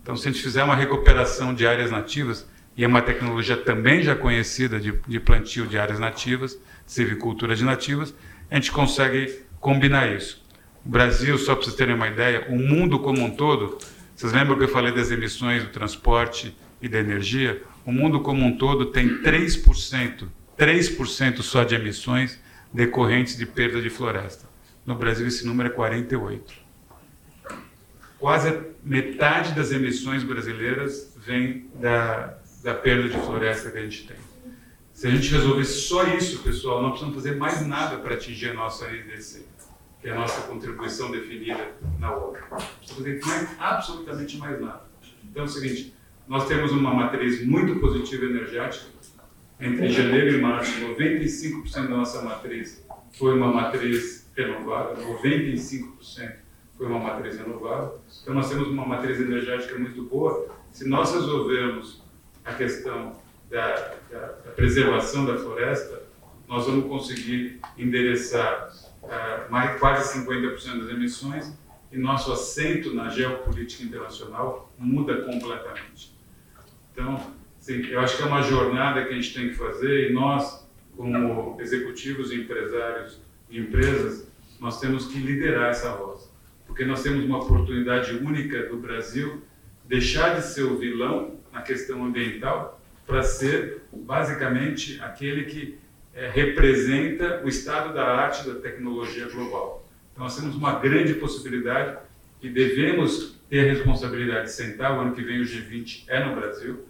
Então, 0.00 0.16
se 0.16 0.26
a 0.26 0.32
gente 0.32 0.42
fizer 0.42 0.64
uma 0.64 0.74
recuperação 0.74 1.52
de 1.52 1.66
áreas 1.66 1.90
nativas, 1.90 2.48
e 2.74 2.82
é 2.82 2.86
uma 2.88 3.02
tecnologia 3.02 3.54
também 3.54 4.02
já 4.02 4.16
conhecida 4.16 4.80
de, 4.80 4.98
de 5.06 5.20
plantio 5.20 5.66
de 5.66 5.78
áreas 5.78 5.98
nativas, 5.98 6.58
silvicultura 6.86 7.54
de 7.54 7.64
nativas, 7.64 8.14
a 8.50 8.54
gente 8.54 8.72
consegue 8.72 9.42
combinar 9.60 10.10
isso. 10.10 10.42
O 10.86 10.88
Brasil, 10.88 11.36
só 11.36 11.54
para 11.54 11.64
vocês 11.64 11.76
terem 11.76 11.94
uma 11.94 12.08
ideia, 12.08 12.46
o 12.48 12.56
mundo 12.56 12.98
como 12.98 13.22
um 13.22 13.30
todo, 13.30 13.76
vocês 14.16 14.32
lembram 14.32 14.56
que 14.56 14.64
eu 14.64 14.68
falei 14.68 14.90
das 14.90 15.10
emissões 15.10 15.64
do 15.64 15.68
transporte 15.68 16.56
e 16.80 16.88
da 16.88 16.98
energia? 16.98 17.62
O 17.88 17.90
mundo 17.90 18.20
como 18.20 18.44
um 18.44 18.54
todo 18.54 18.92
tem 18.92 19.22
3%, 19.22 20.28
3% 20.58 21.40
só 21.40 21.64
de 21.64 21.74
emissões 21.74 22.38
decorrentes 22.70 23.34
de 23.34 23.46
perda 23.46 23.80
de 23.80 23.88
floresta. 23.88 24.46
No 24.84 24.94
Brasil 24.94 25.26
esse 25.26 25.46
número 25.46 25.70
é 25.70 25.72
48. 25.72 26.52
Quase 28.18 28.60
metade 28.84 29.54
das 29.54 29.72
emissões 29.72 30.22
brasileiras 30.22 31.16
vem 31.16 31.70
da, 31.76 32.36
da 32.62 32.74
perda 32.74 33.08
de 33.08 33.16
floresta 33.24 33.70
que 33.70 33.78
a 33.78 33.82
gente 33.82 34.06
tem. 34.06 34.18
Se 34.92 35.06
a 35.06 35.10
gente 35.10 35.32
resolver 35.32 35.64
só 35.64 36.08
isso, 36.08 36.42
pessoal, 36.42 36.82
não 36.82 36.90
precisamos 36.90 37.16
fazer 37.16 37.36
mais 37.36 37.66
nada 37.66 37.96
para 37.96 38.16
atingir 38.16 38.50
a 38.50 38.52
nossa 38.52 38.86
IDC, 38.90 39.46
que 40.02 40.08
é 40.08 40.12
a 40.12 40.14
nossa 40.14 40.42
contribuição 40.42 41.10
definida 41.10 41.72
na 41.98 42.12
obra. 42.14 42.46
Não 42.50 42.58
precisamos 42.58 43.24
fazer 43.24 43.48
absolutamente 43.58 44.36
mais 44.36 44.60
nada. 44.60 44.82
Então 45.24 45.44
é 45.44 45.46
o 45.46 45.48
seguinte, 45.48 45.94
nós 46.28 46.46
temos 46.46 46.72
uma 46.72 46.92
matriz 46.92 47.44
muito 47.44 47.80
positiva 47.80 48.26
energética. 48.26 48.86
Entre 49.58 49.88
janeiro 49.88 50.36
e 50.36 50.40
março, 50.40 50.70
95% 50.80 51.72
da 51.74 51.96
nossa 51.96 52.22
matriz 52.22 52.86
foi 53.12 53.34
uma 53.34 53.50
matriz 53.50 54.30
renovável, 54.36 55.04
95% 55.20 56.36
foi 56.76 56.86
uma 56.86 57.00
matriz 57.00 57.38
renovável. 57.38 57.98
Então 58.22 58.34
nós 58.34 58.48
temos 58.48 58.68
uma 58.68 58.86
matriz 58.86 59.18
energética 59.18 59.76
muito 59.78 60.02
boa. 60.04 60.48
Se 60.70 60.86
nós 60.88 61.12
resolvermos 61.12 62.02
a 62.44 62.52
questão 62.52 63.16
da, 63.50 63.94
da, 64.10 64.20
da 64.44 64.50
preservação 64.54 65.24
da 65.24 65.36
floresta, 65.36 66.02
nós 66.46 66.66
vamos 66.66 66.86
conseguir 66.86 67.58
endereçar 67.76 68.70
uh, 69.02 69.50
mais, 69.50 69.78
quase 69.80 70.20
50% 70.20 70.82
das 70.82 70.90
emissões 70.90 71.52
e 71.90 71.98
nosso 71.98 72.30
assento 72.32 72.94
na 72.94 73.08
geopolítica 73.08 73.82
internacional 73.82 74.72
muda 74.78 75.22
completamente. 75.22 76.17
Então, 76.98 77.32
eu 77.90 78.00
acho 78.00 78.16
que 78.16 78.24
é 78.24 78.26
uma 78.26 78.42
jornada 78.42 79.04
que 79.04 79.12
a 79.12 79.14
gente 79.14 79.32
tem 79.32 79.50
que 79.50 79.54
fazer 79.54 80.10
e 80.10 80.12
nós, 80.12 80.68
como 80.96 81.56
executivos 81.60 82.32
e 82.32 82.40
empresários 82.40 83.20
de 83.48 83.60
empresas, 83.60 84.28
nós 84.58 84.80
temos 84.80 85.06
que 85.06 85.16
liderar 85.20 85.70
essa 85.70 85.92
voz, 85.92 86.28
porque 86.66 86.84
nós 86.84 87.00
temos 87.00 87.24
uma 87.24 87.38
oportunidade 87.38 88.16
única 88.16 88.64
do 88.64 88.78
Brasil 88.78 89.40
deixar 89.84 90.34
de 90.34 90.44
ser 90.44 90.64
o 90.64 90.76
vilão 90.76 91.36
na 91.52 91.62
questão 91.62 92.04
ambiental 92.04 92.80
para 93.06 93.22
ser 93.22 93.82
basicamente 93.92 95.00
aquele 95.00 95.44
que 95.44 95.78
é, 96.12 96.28
representa 96.28 97.42
o 97.44 97.48
estado 97.48 97.94
da 97.94 98.04
arte 98.04 98.44
da 98.44 98.56
tecnologia 98.56 99.28
global. 99.28 99.88
Então 100.12 100.24
nós 100.24 100.36
temos 100.36 100.56
uma 100.56 100.80
grande 100.80 101.14
possibilidade 101.14 101.96
e 102.42 102.50
devemos 102.50 103.37
ter 103.48 103.60
a 103.60 103.72
responsabilidade 103.72 104.44
de 104.44 104.52
sentar, 104.52 104.96
o 104.96 105.00
ano 105.00 105.14
que 105.14 105.22
vem 105.22 105.40
o 105.40 105.44
G20 105.44 106.04
é 106.08 106.24
no 106.24 106.36
Brasil, 106.36 106.84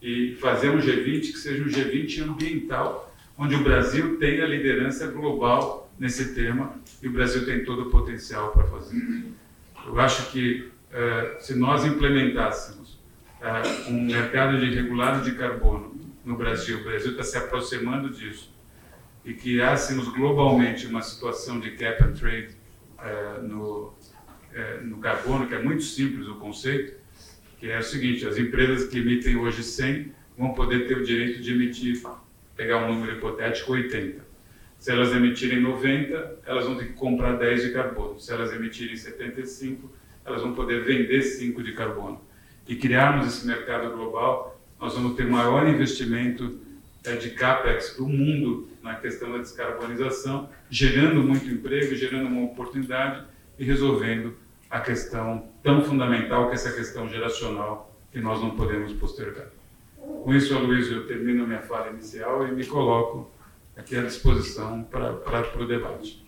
e 0.00 0.36
fazer 0.40 0.70
um 0.70 0.78
G20 0.78 1.20
que 1.20 1.38
seja 1.38 1.62
um 1.62 1.66
G20 1.66 2.22
ambiental, 2.22 3.14
onde 3.36 3.54
o 3.54 3.62
Brasil 3.62 4.18
tenha 4.18 4.46
liderança 4.46 5.08
global 5.08 5.90
nesse 5.98 6.34
tema 6.34 6.74
e 7.02 7.08
o 7.08 7.12
Brasil 7.12 7.44
tem 7.44 7.64
todo 7.64 7.82
o 7.82 7.90
potencial 7.90 8.52
para 8.52 8.64
fazer. 8.64 9.00
Eu 9.86 9.98
acho 10.00 10.30
que 10.30 10.70
uh, 10.90 11.42
se 11.42 11.56
nós 11.56 11.84
implementássemos 11.84 12.98
uh, 13.40 13.90
um 13.90 14.02
mercado 14.02 14.58
de 14.58 14.74
regulado 14.74 15.28
de 15.28 15.36
carbono 15.36 15.96
no 16.24 16.36
Brasil, 16.36 16.78
o 16.80 16.84
Brasil 16.84 17.12
está 17.12 17.22
se 17.22 17.36
aproximando 17.38 18.10
disso, 18.10 18.52
e 19.24 19.34
criássemos 19.34 20.08
globalmente 20.08 20.86
uma 20.86 21.02
situação 21.02 21.58
de 21.58 21.72
cap 21.72 22.02
and 22.04 22.12
trade 22.12 22.56
uh, 22.98 23.42
no, 23.42 23.94
uh, 24.52 24.86
no 24.86 24.98
carbono, 24.98 25.46
que 25.46 25.54
é 25.54 25.62
muito 25.62 25.82
simples 25.82 26.26
o 26.28 26.36
conceito, 26.36 26.96
que 27.58 27.70
é 27.70 27.78
o 27.78 27.82
seguinte, 27.82 28.26
as 28.26 28.38
empresas 28.38 28.88
que 28.88 28.98
emitem 28.98 29.36
hoje 29.36 29.62
100 29.62 30.12
vão 30.36 30.54
poder 30.54 30.86
ter 30.86 30.98
o 30.98 31.04
direito 31.04 31.42
de 31.42 31.52
emitir, 31.52 32.00
pegar 32.56 32.84
um 32.84 32.94
número 32.94 33.16
hipotético, 33.16 33.72
80. 33.72 34.26
Se 34.78 34.92
elas 34.92 35.12
emitirem 35.12 35.60
90, 35.60 36.40
elas 36.46 36.64
vão 36.64 36.76
ter 36.76 36.86
que 36.86 36.92
comprar 36.92 37.32
10 37.32 37.62
de 37.62 37.72
carbono. 37.72 38.20
Se 38.20 38.32
elas 38.32 38.52
emitirem 38.52 38.96
75, 38.96 39.90
elas 40.24 40.42
vão 40.42 40.54
poder 40.54 40.84
vender 40.84 41.22
5 41.22 41.62
de 41.62 41.72
carbono 41.72 42.28
e 42.68 42.76
criarmos 42.76 43.26
esse 43.26 43.46
mercado 43.46 43.90
global, 43.96 44.60
nós 44.78 44.92
vamos 44.94 45.16
ter 45.16 45.26
maior 45.26 45.66
investimento 45.66 46.60
é, 47.02 47.16
de 47.16 47.30
capex 47.30 47.96
do 47.96 48.06
mundo 48.06 48.68
na 48.82 48.94
questão 48.96 49.32
da 49.32 49.38
descarbonização, 49.38 50.50
gerando 50.68 51.22
muito 51.22 51.48
emprego, 51.48 51.94
gerando 51.96 52.26
uma 52.28 52.44
oportunidade 52.44 53.24
e 53.58 53.64
resolvendo 53.64 54.34
a 54.70 54.80
questão 54.80 55.48
tão 55.62 55.82
fundamental 55.82 56.46
que 56.46 56.52
é 56.52 56.54
essa 56.54 56.72
questão 56.72 57.08
geracional 57.08 57.94
que 58.12 58.20
nós 58.20 58.40
não 58.40 58.50
podemos 58.50 58.92
postergar. 58.92 59.48
Com 59.96 60.34
isso, 60.34 60.54
Aloysio, 60.54 60.98
eu 60.98 61.06
termino 61.06 61.44
a 61.44 61.46
minha 61.46 61.62
fala 61.62 61.90
inicial 61.90 62.46
e 62.46 62.52
me 62.52 62.64
coloco 62.64 63.30
aqui 63.76 63.96
à 63.96 64.02
disposição 64.02 64.82
para, 64.84 65.12
para 65.14 65.62
o 65.62 65.66
debate. 65.66 66.24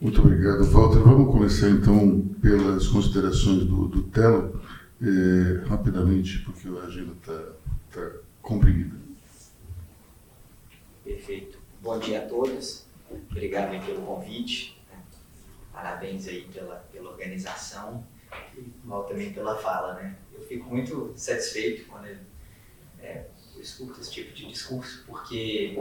Muito 0.00 0.20
obrigado, 0.20 0.64
Walter. 0.64 0.98
Vamos 0.98 1.32
começar 1.32 1.70
então 1.70 2.20
pelas 2.40 2.88
considerações 2.88 3.64
do, 3.64 3.86
do 3.86 4.02
Telo 4.04 4.60
é, 5.00 5.68
rapidamente, 5.68 6.40
porque 6.40 6.68
a 6.68 6.86
agenda 6.86 7.12
está 7.20 7.40
tá 7.92 8.10
comprimida. 8.40 8.96
Perfeito. 11.04 11.58
Bom 11.80 11.98
dia 11.98 12.18
a 12.18 12.26
todos. 12.26 12.84
Obrigado 13.30 13.84
pelo 13.84 14.02
convite. 14.02 14.80
Parabéns 15.72 16.28
aí 16.28 16.42
pela, 16.52 16.76
pela 16.92 17.10
organização 17.10 18.06
e 18.56 18.72
mal 18.84 19.04
também 19.04 19.32
pela 19.32 19.56
fala, 19.58 19.94
né? 19.94 20.16
Eu 20.32 20.42
fico 20.42 20.68
muito 20.68 21.12
satisfeito 21.16 21.86
quando 21.86 22.06
eu, 22.06 22.18
é, 23.00 23.26
eu 23.54 23.60
escuto 23.60 24.00
esse 24.00 24.10
tipo 24.10 24.34
de 24.34 24.46
discurso, 24.46 25.04
porque 25.06 25.76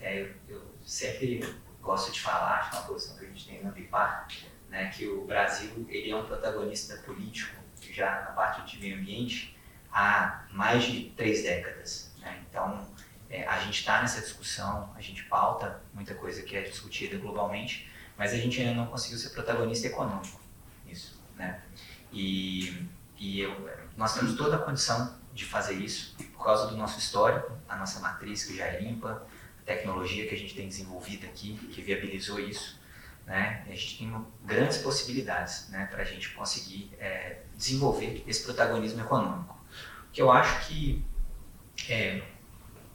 é, 0.00 0.30
eu 0.48 0.62
sempre 0.82 1.40
gosto 1.82 2.12
de 2.12 2.20
falar, 2.20 2.60
acho 2.60 2.76
uma 2.76 2.86
posição 2.86 3.16
que 3.18 3.24
a 3.24 3.28
gente 3.28 3.46
tem 3.46 3.62
na 3.62 3.70
Bipar, 3.70 4.28
né, 4.70 4.90
que 4.90 5.06
o 5.06 5.24
Brasil 5.24 5.86
ele 5.88 6.10
é 6.10 6.16
um 6.16 6.24
protagonista 6.24 6.96
político 6.98 7.62
já 7.92 8.22
na 8.22 8.32
parte 8.32 8.66
de 8.66 8.80
meio 8.80 8.96
ambiente 8.98 9.56
há 9.92 10.46
mais 10.50 10.84
de 10.84 11.10
três 11.10 11.42
décadas. 11.42 12.12
Né? 12.18 12.42
Então, 12.48 12.86
é, 13.30 13.46
a 13.46 13.58
gente 13.60 13.78
está 13.80 14.00
nessa 14.00 14.20
discussão, 14.20 14.92
a 14.96 15.00
gente 15.00 15.22
pauta 15.24 15.80
muita 15.92 16.14
coisa 16.14 16.42
que 16.42 16.56
é 16.56 16.62
discutida 16.62 17.16
globalmente, 17.18 17.90
mas 18.16 18.32
a 18.32 18.36
gente 18.36 18.60
ainda 18.60 18.74
não 18.74 18.86
conseguiu 18.86 19.18
ser 19.18 19.30
protagonista 19.30 19.86
econômico 19.86 20.40
nisso. 20.86 21.20
Né? 21.36 21.60
E, 22.12 22.86
e 23.18 23.40
eu, 23.40 23.70
nós 23.96 24.14
temos 24.14 24.36
toda 24.36 24.56
a 24.56 24.58
condição 24.58 25.18
de 25.32 25.44
fazer 25.44 25.74
isso 25.74 26.14
por 26.32 26.44
causa 26.44 26.68
do 26.68 26.76
nosso 26.76 26.98
histórico, 26.98 27.52
a 27.68 27.76
nossa 27.76 27.98
matriz 28.00 28.44
que 28.44 28.56
já 28.56 28.66
é 28.66 28.80
limpa, 28.80 29.26
a 29.60 29.64
tecnologia 29.64 30.28
que 30.28 30.34
a 30.34 30.38
gente 30.38 30.54
tem 30.54 30.68
desenvolvido 30.68 31.26
aqui, 31.26 31.56
que 31.72 31.82
viabilizou 31.82 32.38
isso. 32.38 32.80
Né? 33.26 33.64
A 33.66 33.70
gente 33.70 33.98
tem 33.98 34.26
grandes 34.44 34.78
possibilidades 34.78 35.68
né, 35.70 35.86
para 35.90 36.02
a 36.02 36.04
gente 36.04 36.30
conseguir 36.34 36.92
é, 36.98 37.40
desenvolver 37.56 38.22
esse 38.26 38.44
protagonismo 38.44 39.00
econômico. 39.00 39.58
O 40.08 40.12
que 40.12 40.22
eu 40.22 40.30
acho 40.30 40.68
que 40.68 41.04
é, 41.88 42.22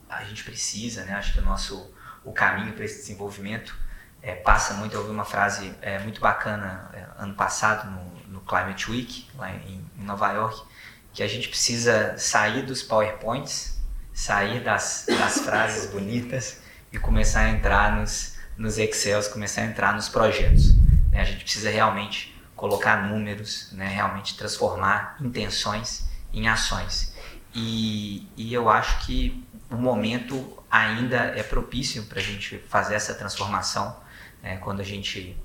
a 0.08 0.24
gente 0.24 0.44
precisa, 0.44 1.04
né? 1.04 1.14
acho 1.14 1.34
que 1.34 1.40
o 1.40 1.44
nosso 1.44 1.94
o 2.24 2.32
caminho 2.32 2.74
para 2.74 2.86
esse 2.86 2.98
desenvolvimento 2.98 3.76
é, 4.22 4.36
passa 4.36 4.74
muito. 4.76 4.94
Eu 4.94 5.02
ouvi 5.02 5.12
uma 5.12 5.26
frase 5.26 5.74
é, 5.82 6.00
muito 6.00 6.20
bacana 6.20 6.90
é, 6.94 7.06
ano 7.18 7.34
passado 7.34 7.90
no, 7.90 8.34
no, 8.34 8.42
Climate 8.42 8.90
Week, 8.90 9.28
lá 9.36 9.52
em, 9.52 9.86
em 9.98 10.04
Nova 10.04 10.32
York, 10.32 10.62
que 11.14 11.24
a 11.24 11.28
gente 11.28 11.48
precisa 11.48 12.18
sair 12.18 12.64
dos 12.64 12.82
PowerPoints, 12.82 13.80
sair 14.14 14.64
das, 14.64 15.06
das 15.08 15.40
frases 15.46 15.92
bonitas 15.92 16.62
e 16.92 16.98
começar 16.98 17.42
a 17.42 17.50
entrar 17.50 17.96
nos, 17.96 18.38
nos 18.58 18.78
Excels, 18.78 19.28
começar 19.28 19.62
a 19.62 19.66
entrar 19.66 19.94
nos 19.94 20.10
projetos. 20.10 20.76
Né? 21.12 21.22
A 21.22 21.24
gente 21.24 21.44
precisa 21.44 21.70
realmente 21.70 22.36
colocar 22.56 23.08
números, 23.08 23.72
né? 23.72 23.88
realmente 23.88 24.36
transformar 24.36 25.16
intenções 25.22 26.08
em 26.34 26.48
ações. 26.48 27.14
E, 27.54 28.28
e 28.36 28.54
eu 28.54 28.70
acho 28.70 29.06
que 29.06 29.44
o 29.70 29.76
momento 29.76 30.58
ainda 30.70 31.18
é 31.18 31.44
propício 31.44 32.04
para 32.04 32.20
a 32.20 32.22
gente 32.22 32.58
fazer 32.70 32.96
essa 32.96 33.14
transformação. 33.14 33.96
Né? 34.42 34.58
Quando 34.58 34.82
a 34.82 34.84
gente, 34.84 35.38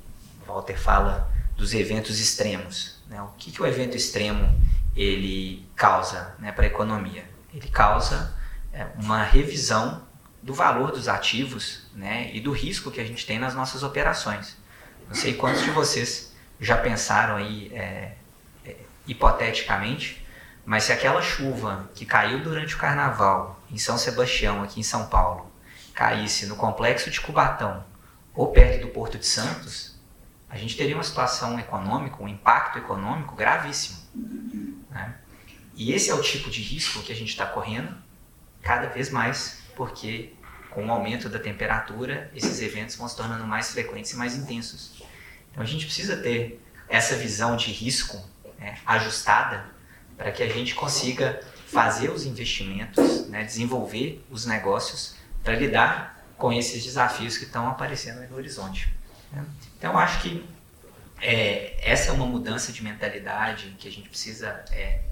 Walter 0.47 0.77
fala 0.77 1.31
dos 1.57 1.75
eventos 1.75 2.19
extremos. 2.19 3.03
Né? 3.09 3.21
O 3.23 3.29
que, 3.37 3.51
que 3.51 3.63
o 3.63 3.67
evento 3.67 3.97
extremo 3.97 4.49
ele 4.97 5.67
causa 5.75 6.35
né, 6.39 6.53
para 6.53 6.65
a 6.65 6.67
economia? 6.67 7.25
Ele 7.53 7.69
causa 7.69 8.35
é, 8.73 8.87
uma 8.97 9.23
revisão 9.23 10.03
do 10.43 10.53
valor 10.53 10.91
dos 10.93 11.09
ativos 11.09 11.87
né, 11.95 12.31
e 12.35 12.41
do 12.41 12.53
risco 12.53 12.91
que 12.91 13.01
a 13.01 13.05
gente 13.05 13.25
tem 13.27 13.39
nas 13.39 13.55
nossas 13.55 13.83
operações. 13.83 14.57
Não 15.09 15.15
sei 15.15 15.35
quantos 15.35 15.63
de 15.63 15.71
vocês 15.71 16.35
já 16.61 16.77
pensaram 16.77 17.37
aí 17.37 17.71
é, 17.73 18.13
é, 18.65 18.77
hipoteticamente, 19.07 20.25
mas 20.65 20.85
se 20.85 20.93
aquela 20.93 21.21
chuva 21.23 21.91
que 21.95 22.07
caiu 22.07 22.43
durante 22.43 22.75
o 22.75 22.79
carnaval 22.79 23.61
em 23.71 23.79
São 23.79 23.99
Sebastião, 23.99 24.63
aqui 24.63 24.81
em 24.81 24.83
São 24.83 25.07
Paulo, 25.07 25.51
caísse 25.93 26.47
no 26.47 26.57
complexo 26.57 27.11
de 27.11 27.21
Cubatão 27.21 27.85
ou 28.35 28.53
perto 28.53 28.83
do 28.83 28.89
Porto 28.89 29.19
de 29.19 29.27
Santos, 29.27 29.95
a 30.49 30.57
gente 30.57 30.77
teria 30.77 30.95
uma 30.97 31.05
situação 31.05 31.59
econômica, 31.59 32.23
um 32.23 32.29
impacto 32.29 32.79
econômico 32.79 33.35
gravíssimo. 33.35 33.99
Né? 34.91 35.15
E 35.75 35.93
esse 35.93 36.11
é 36.11 36.15
o 36.15 36.23
tipo 36.23 36.51
de 36.51 36.61
risco 36.61 37.03
que 37.03 37.13
a 37.13 37.17
gente 37.17 37.31
está 37.31 37.47
correndo 37.47 37.97
cada 38.63 38.89
vez 38.89 39.11
mais, 39.11 39.63
porque 39.77 40.33
com 40.71 40.87
o 40.87 40.91
aumento 40.91 41.29
da 41.29 41.39
temperatura, 41.39 42.31
esses 42.35 42.61
eventos 42.61 42.97
vão 42.97 43.09
se 43.09 43.17
tornando 43.17 43.47
mais 43.47 43.71
frequentes 43.71 44.13
e 44.13 44.17
mais 44.17 44.35
intensos. 44.37 45.03
Então 45.51 45.63
a 45.63 45.67
gente 45.67 45.87
precisa 45.87 46.17
ter 46.17 46.61
essa 46.89 47.17
visão 47.17 47.57
de 47.57 47.71
risco 47.71 48.21
né, 48.59 48.79
ajustada 48.85 49.67
para 50.17 50.33
que 50.33 50.43
a 50.43 50.49
gente 50.49 50.75
consiga 50.75 51.41
fazer 51.67 52.11
os 52.11 52.25
investimentos, 52.25 53.29
né, 53.29 53.45
desenvolver 53.45 54.25
os 54.31 54.47
negócios 54.47 55.17
para 55.43 55.55
lidar 55.57 56.14
com 56.37 56.53
esses 56.53 56.85
desafios 56.85 57.39
que 57.39 57.45
estão 57.45 57.69
aparecendo 57.69 58.29
no 58.29 58.37
horizonte. 58.37 58.95
Né? 59.33 59.45
Então 59.79 59.99
acho 59.99 60.23
que 60.23 60.47
é, 61.21 61.77
essa 61.81 62.11
é 62.11 62.13
uma 62.13 62.27
mudança 62.27 62.73
de 62.73 62.83
mentalidade 62.83 63.75
que 63.79 63.89
a 63.89 63.91
gente 63.91 64.09
precisa 64.09 64.65
é, 64.71 65.03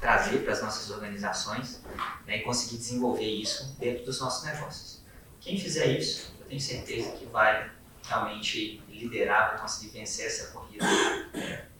trazer 0.00 0.38
para 0.38 0.52
as 0.52 0.62
nossas 0.62 0.90
organizações 0.90 1.82
né, 2.26 2.38
e 2.38 2.40
conseguir 2.40 2.78
desenvolver 2.78 3.28
isso 3.28 3.76
dentro 3.78 4.04
dos 4.04 4.20
nossos 4.20 4.44
negócios. 4.44 5.02
Quem 5.40 5.58
fizer 5.58 5.86
isso, 5.86 6.34
eu 6.40 6.46
tenho 6.46 6.60
certeza 6.60 7.12
que 7.12 7.26
vai 7.26 7.70
realmente 8.04 8.82
liderar, 8.88 9.50
vai 9.50 9.60
conseguir 9.60 9.98
vencer 9.98 10.26
essa 10.26 10.52
corrida 10.52 10.84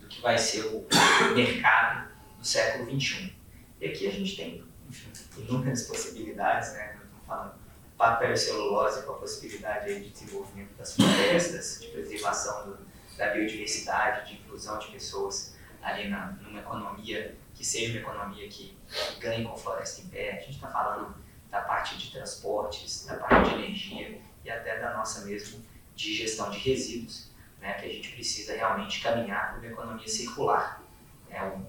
do 0.01 0.07
que 0.07 0.21
vai 0.21 0.37
ser 0.39 0.65
o 0.67 0.87
mercado 1.35 2.11
do 2.39 2.47
século 2.47 3.01
XXI. 3.01 3.35
E 3.81 3.87
aqui 3.87 4.07
a 4.07 4.11
gente 4.11 4.37
tem 4.37 4.65
enfim, 4.89 5.11
inúmeras 5.39 5.85
possibilidades, 5.85 6.73
né? 6.75 6.95
Estamos 6.95 7.27
falando 7.27 7.55
papel 8.01 8.33
e 8.33 8.37
celulose 8.37 9.03
com 9.03 9.13
a 9.13 9.19
possibilidade 9.19 10.03
de 10.03 10.09
desenvolvimento 10.09 10.73
das 10.73 10.97
florestas, 10.97 11.81
de 11.83 11.89
preservação 11.89 12.67
do, 12.67 12.79
da 13.19 13.29
biodiversidade, 13.29 14.27
de 14.27 14.41
inclusão 14.41 14.79
de 14.79 14.87
pessoas 14.87 15.55
ali 15.83 16.09
na, 16.09 16.33
numa 16.41 16.61
economia 16.61 17.37
que 17.55 17.63
seja 17.63 17.93
uma 17.93 18.01
economia 18.01 18.49
que, 18.49 18.75
que 18.89 19.21
ganhe 19.21 19.45
com 19.45 19.55
floresta 19.55 20.01
em 20.01 20.09
pé. 20.09 20.31
A 20.31 20.41
gente 20.41 20.53
está 20.53 20.69
falando 20.69 21.15
da 21.51 21.61
parte 21.61 21.99
de 21.99 22.11
transportes, 22.11 23.05
da 23.05 23.17
parte 23.17 23.51
de 23.51 23.57
energia 23.57 24.23
e 24.43 24.51
até 24.51 24.79
da 24.79 24.95
nossa 24.97 25.27
mesmo 25.27 25.63
de 25.95 26.17
gestão 26.17 26.51
de 26.51 26.59
resíduos, 26.59 27.31
né, 27.61 27.75
que 27.75 27.85
a 27.85 27.93
gente 27.93 28.13
precisa 28.13 28.55
realmente 28.55 29.03
caminhar 29.03 29.51
para 29.51 29.59
uma 29.59 29.67
economia 29.67 30.09
circular. 30.09 30.83
É 31.29 31.43
um, 31.43 31.67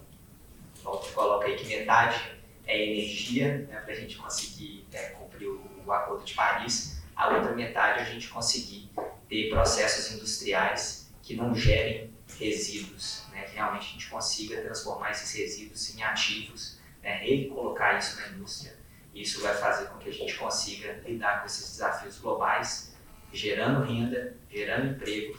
coloca 1.13 1.45
aí 1.45 1.57
que 1.57 1.67
metade 1.67 2.39
é 2.65 2.85
energia, 2.85 3.67
né, 3.69 3.81
para 3.81 3.91
a 3.91 3.97
gente 3.97 4.15
conseguir 4.15 4.87
é, 4.93 5.09
cumprir 5.09 5.49
o, 5.49 5.70
o 5.85 5.91
Acordo 5.91 6.23
de 6.23 6.33
Paris, 6.33 7.01
a 7.15 7.29
outra 7.29 7.53
metade 7.53 7.99
a 7.99 8.03
gente 8.03 8.27
conseguir 8.29 8.89
ter 9.27 9.49
processos 9.49 10.15
industriais 10.15 11.11
que 11.21 11.35
não 11.35 11.53
gerem 11.53 12.11
resíduos, 12.39 13.25
né, 13.31 13.43
que 13.43 13.55
realmente 13.55 13.87
a 13.87 13.91
gente 13.91 14.09
consiga 14.09 14.61
transformar 14.61 15.11
esses 15.11 15.33
resíduos 15.33 15.95
em 15.95 16.03
ativos, 16.03 16.79
né, 17.03 17.45
colocar 17.45 17.97
isso 17.97 18.19
na 18.19 18.29
indústria. 18.29 18.77
Isso 19.13 19.41
vai 19.41 19.53
fazer 19.53 19.85
com 19.87 19.97
que 19.97 20.09
a 20.09 20.13
gente 20.13 20.33
consiga 20.35 21.01
lidar 21.05 21.39
com 21.39 21.45
esses 21.45 21.71
desafios 21.71 22.17
globais, 22.19 22.95
gerando 23.33 23.85
renda, 23.85 24.37
gerando 24.49 24.91
emprego 24.91 25.37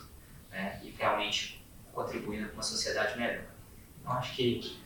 né, 0.51 0.81
e 0.83 0.91
realmente 0.91 1.65
contribuindo 1.93 2.47
para 2.47 2.55
uma 2.55 2.63
sociedade 2.63 3.19
melhor. 3.19 3.45
Então, 4.01 4.13
acho 4.13 4.35
que 4.35 4.81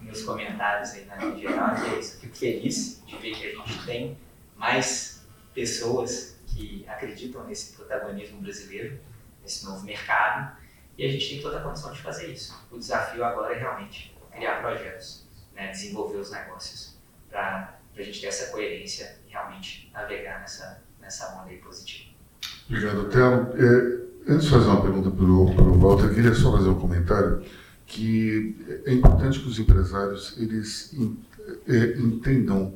meus 0.00 0.22
comentários 0.24 0.92
aí 0.92 1.04
na 1.04 1.18
geral 1.36 1.76
é 1.76 1.98
isso. 1.98 2.20
Fico 2.20 2.36
feliz 2.36 3.02
de 3.06 3.16
ver 3.18 3.34
que 3.34 3.46
a 3.46 3.50
gente 3.54 3.86
tem 3.86 4.18
mais 4.62 5.20
pessoas 5.52 6.36
que 6.46 6.84
acreditam 6.86 7.44
nesse 7.44 7.72
protagonismo 7.72 8.40
brasileiro, 8.40 8.96
nesse 9.42 9.64
novo 9.64 9.84
mercado, 9.84 10.56
e 10.96 11.04
a 11.04 11.10
gente 11.10 11.30
tem 11.30 11.42
toda 11.42 11.58
a 11.58 11.62
condição 11.62 11.92
de 11.92 12.00
fazer 12.00 12.28
isso. 12.28 12.56
O 12.70 12.78
desafio 12.78 13.24
agora 13.24 13.56
é 13.56 13.58
realmente 13.58 14.16
criar 14.30 14.60
projetos, 14.60 15.26
né, 15.52 15.72
desenvolver 15.72 16.18
os 16.18 16.30
negócios, 16.30 16.96
para 17.28 17.76
a 17.96 18.02
gente 18.02 18.20
ter 18.20 18.28
essa 18.28 18.52
coerência 18.52 19.18
e 19.26 19.32
realmente 19.32 19.90
navegar 19.92 20.38
nessa, 20.40 20.80
nessa 21.00 21.34
onda 21.34 21.50
aí 21.50 21.56
positiva. 21.56 22.12
Obrigado, 22.68 23.08
Telo. 23.08 23.52
É, 23.56 24.32
antes 24.32 24.44
de 24.44 24.50
fazer 24.50 24.66
uma 24.66 24.80
pergunta 24.80 25.10
para 25.10 25.24
o 25.24 25.78
Walter, 25.80 26.04
eu 26.04 26.14
queria 26.14 26.34
só 26.34 26.52
fazer 26.52 26.68
um 26.68 26.78
comentário 26.78 27.44
que 27.84 28.82
é 28.86 28.92
importante 28.92 29.40
que 29.40 29.48
os 29.48 29.58
empresários 29.58 30.36
eles 30.38 30.94
é, 31.66 31.98
entendam 31.98 32.72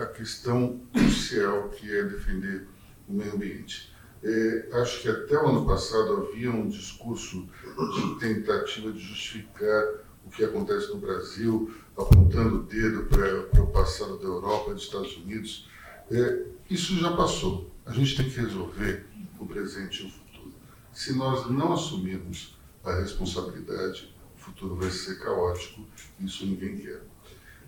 a 0.00 0.06
questão 0.06 0.80
crucial 0.92 1.68
que 1.68 1.94
é 1.94 2.02
defender 2.04 2.66
o 3.08 3.12
meio 3.12 3.34
ambiente. 3.34 3.92
É, 4.22 4.68
acho 4.74 5.00
que 5.00 5.08
até 5.08 5.36
o 5.36 5.48
ano 5.48 5.66
passado 5.66 6.28
havia 6.28 6.50
um 6.50 6.68
discurso 6.68 7.48
de 7.94 8.18
tentativa 8.18 8.92
de 8.92 8.98
justificar 8.98 9.84
o 10.26 10.30
que 10.30 10.44
acontece 10.44 10.88
no 10.88 10.98
Brasil, 10.98 11.74
apontando 11.96 12.56
o 12.56 12.62
dedo 12.64 13.06
para 13.06 13.62
o 13.62 13.66
passado 13.68 14.18
da 14.18 14.24
Europa, 14.24 14.74
dos 14.74 14.82
Estados 14.82 15.16
Unidos. 15.16 15.68
É, 16.10 16.46
isso 16.68 16.96
já 16.96 17.16
passou. 17.16 17.70
A 17.86 17.92
gente 17.92 18.16
tem 18.16 18.28
que 18.28 18.38
resolver 18.38 19.06
o 19.38 19.46
presente 19.46 20.02
e 20.02 20.06
o 20.06 20.10
futuro. 20.10 20.54
Se 20.92 21.14
nós 21.14 21.50
não 21.50 21.72
assumirmos 21.72 22.58
a 22.84 22.94
responsabilidade, 22.96 24.14
o 24.36 24.38
futuro 24.38 24.76
vai 24.76 24.90
ser 24.90 25.18
caótico. 25.18 25.86
Isso 26.20 26.44
ninguém 26.44 26.76
quer. 26.76 27.02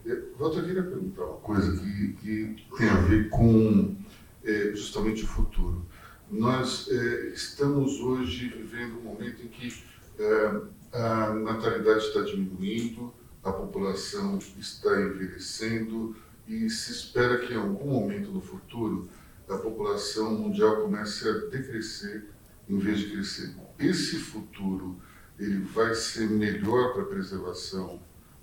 É, 0.04 0.20
Walter, 0.36 0.58
eu 0.58 0.64
queria 0.64 0.82
perguntar 0.82 1.24
uma 1.24 1.36
coisa 1.38 1.76
que, 1.76 2.12
que 2.14 2.66
tem 2.76 2.88
a 2.88 3.00
ver 3.02 3.28
com 3.30 3.96
é, 4.44 4.72
justamente 4.74 5.22
o 5.22 5.26
futuro. 5.28 5.86
Nós 6.30 6.88
é, 6.90 7.28
estamos 7.28 8.00
hoje 8.00 8.48
vivendo 8.48 8.98
um 8.98 9.02
momento 9.02 9.42
em 9.42 9.48
que 9.48 9.72
é, 10.18 10.60
a 10.92 11.34
natalidade 11.34 12.06
está 12.06 12.22
diminuindo, 12.22 13.14
a 13.44 13.52
população 13.52 14.38
está 14.58 15.00
envelhecendo 15.00 16.16
e 16.48 16.68
se 16.68 16.90
espera 16.90 17.38
que 17.38 17.52
em 17.52 17.56
algum 17.56 17.90
momento 17.90 18.30
no 18.32 18.40
futuro 18.40 19.08
a 19.48 19.56
população 19.56 20.32
mundial 20.34 20.82
comece 20.82 21.28
a 21.28 21.32
decrescer 21.46 22.28
em 22.68 22.78
vez 22.78 22.98
de 22.98 23.10
crescer. 23.10 23.54
Esse 23.78 24.16
futuro 24.16 24.96
ele 25.38 25.58
vai 25.58 25.94
ser 25.94 26.28
melhor 26.28 26.92
para 26.92 27.02
a 27.02 27.06
preservação 27.06 28.00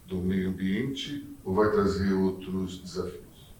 do 0.09 0.17
meio 0.17 0.49
ambiente 0.49 1.25
ou 1.45 1.53
vai 1.53 1.71
trazer 1.71 2.11
outros 2.13 2.79
desafios? 2.79 3.53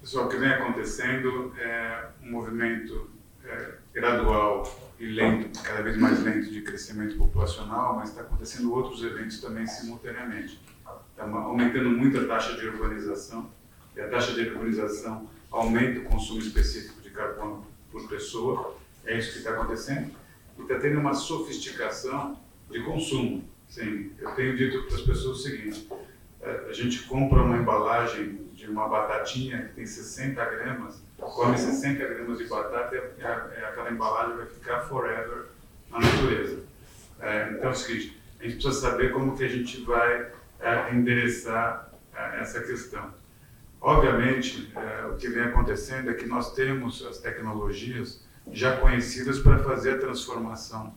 Pessoal, 0.00 0.26
o 0.26 0.28
que 0.28 0.36
vem 0.36 0.48
acontecendo 0.48 1.54
é 1.56 2.08
um 2.24 2.32
movimento 2.32 3.08
é, 3.44 3.74
gradual 3.94 4.92
e 4.98 5.06
lento, 5.06 5.62
cada 5.62 5.80
vez 5.82 5.96
mais 5.96 6.20
lento 6.22 6.50
de 6.50 6.62
crescimento 6.62 7.16
populacional, 7.16 7.94
mas 7.94 8.10
está 8.10 8.22
acontecendo 8.22 8.72
outros 8.72 9.04
eventos 9.04 9.40
também 9.40 9.64
simultaneamente. 9.64 10.60
Está 11.10 11.24
aumentando 11.24 11.90
muito 11.90 12.18
a 12.18 12.26
taxa 12.26 12.56
de 12.56 12.66
urbanização, 12.66 13.48
e 13.94 14.00
a 14.00 14.08
taxa 14.08 14.32
de 14.32 14.48
urbanização 14.48 15.28
aumenta 15.50 16.00
o 16.00 16.04
consumo 16.04 16.40
específico 16.40 17.00
de 17.00 17.10
carbono 17.10 17.64
por 17.92 18.08
pessoa, 18.08 18.76
é 19.04 19.16
isso 19.16 19.32
que 19.32 19.38
está 19.38 19.50
acontecendo, 19.52 20.10
e 20.58 20.62
está 20.62 20.80
tendo 20.80 20.98
uma 20.98 21.14
sofisticação 21.14 22.40
de 22.70 22.82
consumo. 22.82 23.51
Sim, 23.72 24.12
eu 24.18 24.32
tenho 24.32 24.54
dito 24.54 24.82
para 24.82 24.96
as 24.96 25.00
pessoas 25.00 25.38
o 25.38 25.42
seguinte, 25.42 25.88
é, 26.42 26.66
a 26.68 26.72
gente 26.74 27.04
compra 27.04 27.40
uma 27.40 27.56
embalagem 27.56 28.46
de 28.52 28.68
uma 28.68 28.86
batatinha 28.86 29.62
que 29.62 29.72
tem 29.72 29.86
60 29.86 30.44
gramas, 30.44 31.02
come 31.16 31.56
60 31.56 32.04
gramas 32.04 32.36
de 32.36 32.44
batata 32.48 32.94
e 32.94 33.24
aquela 33.64 33.90
embalagem 33.90 34.36
vai 34.36 34.44
ficar 34.44 34.80
forever 34.80 35.46
na 35.90 36.00
natureza. 36.00 36.64
É, 37.18 37.52
então 37.52 37.70
é 37.70 37.72
o 37.72 37.74
seguinte, 37.74 38.20
a 38.38 38.42
gente 38.42 38.56
precisa 38.56 38.78
saber 38.78 39.10
como 39.10 39.34
que 39.34 39.44
a 39.44 39.48
gente 39.48 39.80
vai 39.84 40.30
é, 40.60 40.94
endereçar 40.94 41.90
essa 42.38 42.60
questão. 42.60 43.14
Obviamente, 43.80 44.70
o 45.10 45.16
que 45.16 45.28
vem 45.28 45.44
acontecendo 45.44 46.10
é 46.10 46.14
que 46.14 46.26
nós 46.26 46.54
temos 46.54 47.06
as 47.06 47.18
tecnologias 47.18 48.22
já 48.52 48.76
conhecidas 48.76 49.38
para 49.38 49.60
fazer 49.60 49.92
a 49.92 49.98
transformação 49.98 50.94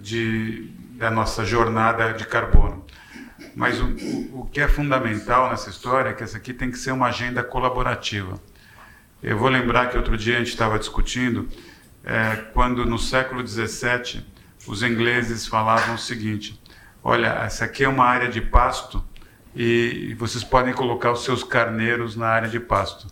de, 0.00 0.70
da 0.92 1.10
nossa 1.10 1.44
jornada 1.44 2.12
de 2.12 2.26
carbono. 2.26 2.84
Mas 3.54 3.80
o, 3.80 3.86
o, 4.32 4.48
que 4.52 4.60
é 4.60 4.68
fundamental 4.68 5.50
nessa 5.50 5.70
história 5.70 6.10
é 6.10 6.12
que 6.12 6.22
essa 6.22 6.36
aqui 6.36 6.52
tem 6.52 6.70
que 6.70 6.78
ser 6.78 6.92
uma 6.92 7.06
agenda 7.06 7.42
colaborativa. 7.42 8.40
Eu 9.22 9.38
vou 9.38 9.48
lembrar 9.48 9.90
que 9.90 9.96
outro 9.96 10.16
dia 10.16 10.36
a 10.36 10.38
gente 10.38 10.48
estava 10.48 10.78
discutindo 10.78 11.48
é, 12.04 12.36
quando 12.52 12.84
no 12.84 12.98
século 12.98 13.46
XVII 13.46 14.24
os 14.66 14.82
ingleses 14.82 15.46
falavam 15.46 15.94
o 15.94 15.98
seguinte: 15.98 16.60
olha, 17.02 17.28
essa 17.44 17.64
aqui 17.64 17.84
é 17.84 17.88
uma 17.88 18.04
área 18.04 18.28
de 18.28 18.40
pasto 18.40 19.04
e 19.54 20.14
vocês 20.18 20.42
podem 20.42 20.74
colocar 20.74 21.12
os 21.12 21.24
seus 21.24 21.44
carneiros 21.44 22.16
na 22.16 22.26
área 22.26 22.48
de 22.48 22.58
pasto. 22.58 23.06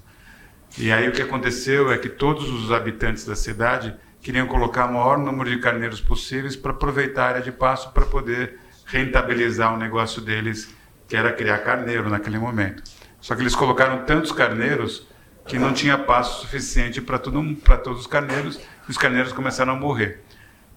E 0.77 0.91
aí 0.91 1.09
o 1.09 1.13
que 1.13 1.23
aconteceu 1.23 1.93
é 1.93 1.99
que 1.99 2.09
todos 2.09 2.49
os 2.49 2.73
habitantes 2.73 3.25
da 3.25 3.37
cidade 3.37 3.95
queriam 4.23 4.47
colocar 4.47 4.87
o 4.87 4.93
maior 4.93 5.19
número 5.19 5.51
de 5.51 5.59
carneiros 5.59 6.01
possíveis 6.01 6.55
para 6.55 6.71
aproveitar 6.71 7.25
a 7.25 7.29
área 7.29 7.43
de 7.43 7.51
pasto 7.51 7.93
para 7.93 8.07
poder 8.07 8.59
rentabilizar 8.87 9.75
o 9.75 9.77
negócio 9.77 10.23
deles, 10.23 10.73
que 11.09 11.17
era 11.17 11.33
criar 11.33 11.59
carneiro 11.59 12.09
naquele 12.09 12.39
momento. 12.39 12.83
Só 13.21 13.35
que 13.35 13.43
eles 13.43 13.55
colocaram 13.55 14.05
tantos 14.05 14.31
carneiros 14.31 15.09
que 15.47 15.59
não 15.59 15.73
tinha 15.73 15.99
pasto 15.99 16.41
suficiente 16.43 17.01
para 17.01 17.19
todos 17.19 18.01
os 18.01 18.07
carneiros 18.07 18.61
e 18.87 18.91
os 18.91 18.97
carneiros 18.97 19.33
começaram 19.33 19.73
a 19.73 19.77
morrer. 19.77 20.23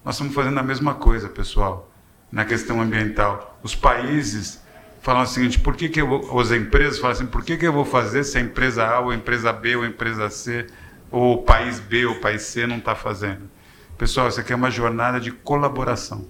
Nós 0.04 0.16
estamos 0.16 0.34
fazendo 0.34 0.58
a 0.58 0.62
mesma 0.62 0.94
coisa, 0.94 1.28
pessoal, 1.28 1.92
na 2.30 2.44
questão 2.44 2.80
ambiental. 2.80 3.58
Os 3.62 3.74
países 3.74 4.62
falam 5.02 5.22
o 5.22 5.26
seguinte: 5.26 5.60
por 5.60 5.76
que, 5.76 5.88
que 5.88 6.00
eu, 6.00 6.38
as 6.40 6.50
empresas 6.50 6.98
falam 6.98 7.12
assim, 7.12 7.26
por 7.26 7.44
que, 7.44 7.56
que 7.56 7.66
eu 7.66 7.72
vou 7.72 7.84
fazer 7.84 8.24
se 8.24 8.38
a 8.38 8.40
empresa 8.40 8.84
A, 8.84 9.00
ou 9.00 9.10
a 9.10 9.14
empresa 9.14 9.52
B, 9.52 9.76
ou 9.76 9.82
a 9.82 9.86
empresa 9.86 10.28
C, 10.30 10.66
ou 11.10 11.34
o 11.34 11.42
país 11.42 11.80
B, 11.80 12.06
ou 12.06 12.14
o 12.14 12.20
país 12.20 12.42
C 12.42 12.66
não 12.66 12.78
está 12.78 12.94
fazendo? 12.94 13.50
Pessoal, 13.98 14.28
isso 14.28 14.40
aqui 14.40 14.52
é 14.52 14.56
uma 14.56 14.70
jornada 14.70 15.18
de 15.18 15.30
colaboração, 15.30 16.26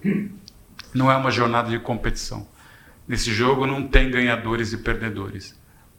não 0.95 1.11
é 1.11 1.17
uma 1.17 1.31
jornada 1.31 1.69
de 1.69 1.79
competição. 1.79 2.47
Nesse 3.07 3.33
jogo 3.33 3.67
não 3.67 3.87
tem 3.87 4.11
ganhadores 4.11 4.73
e 4.73 4.79
perdedores. 4.79 5.59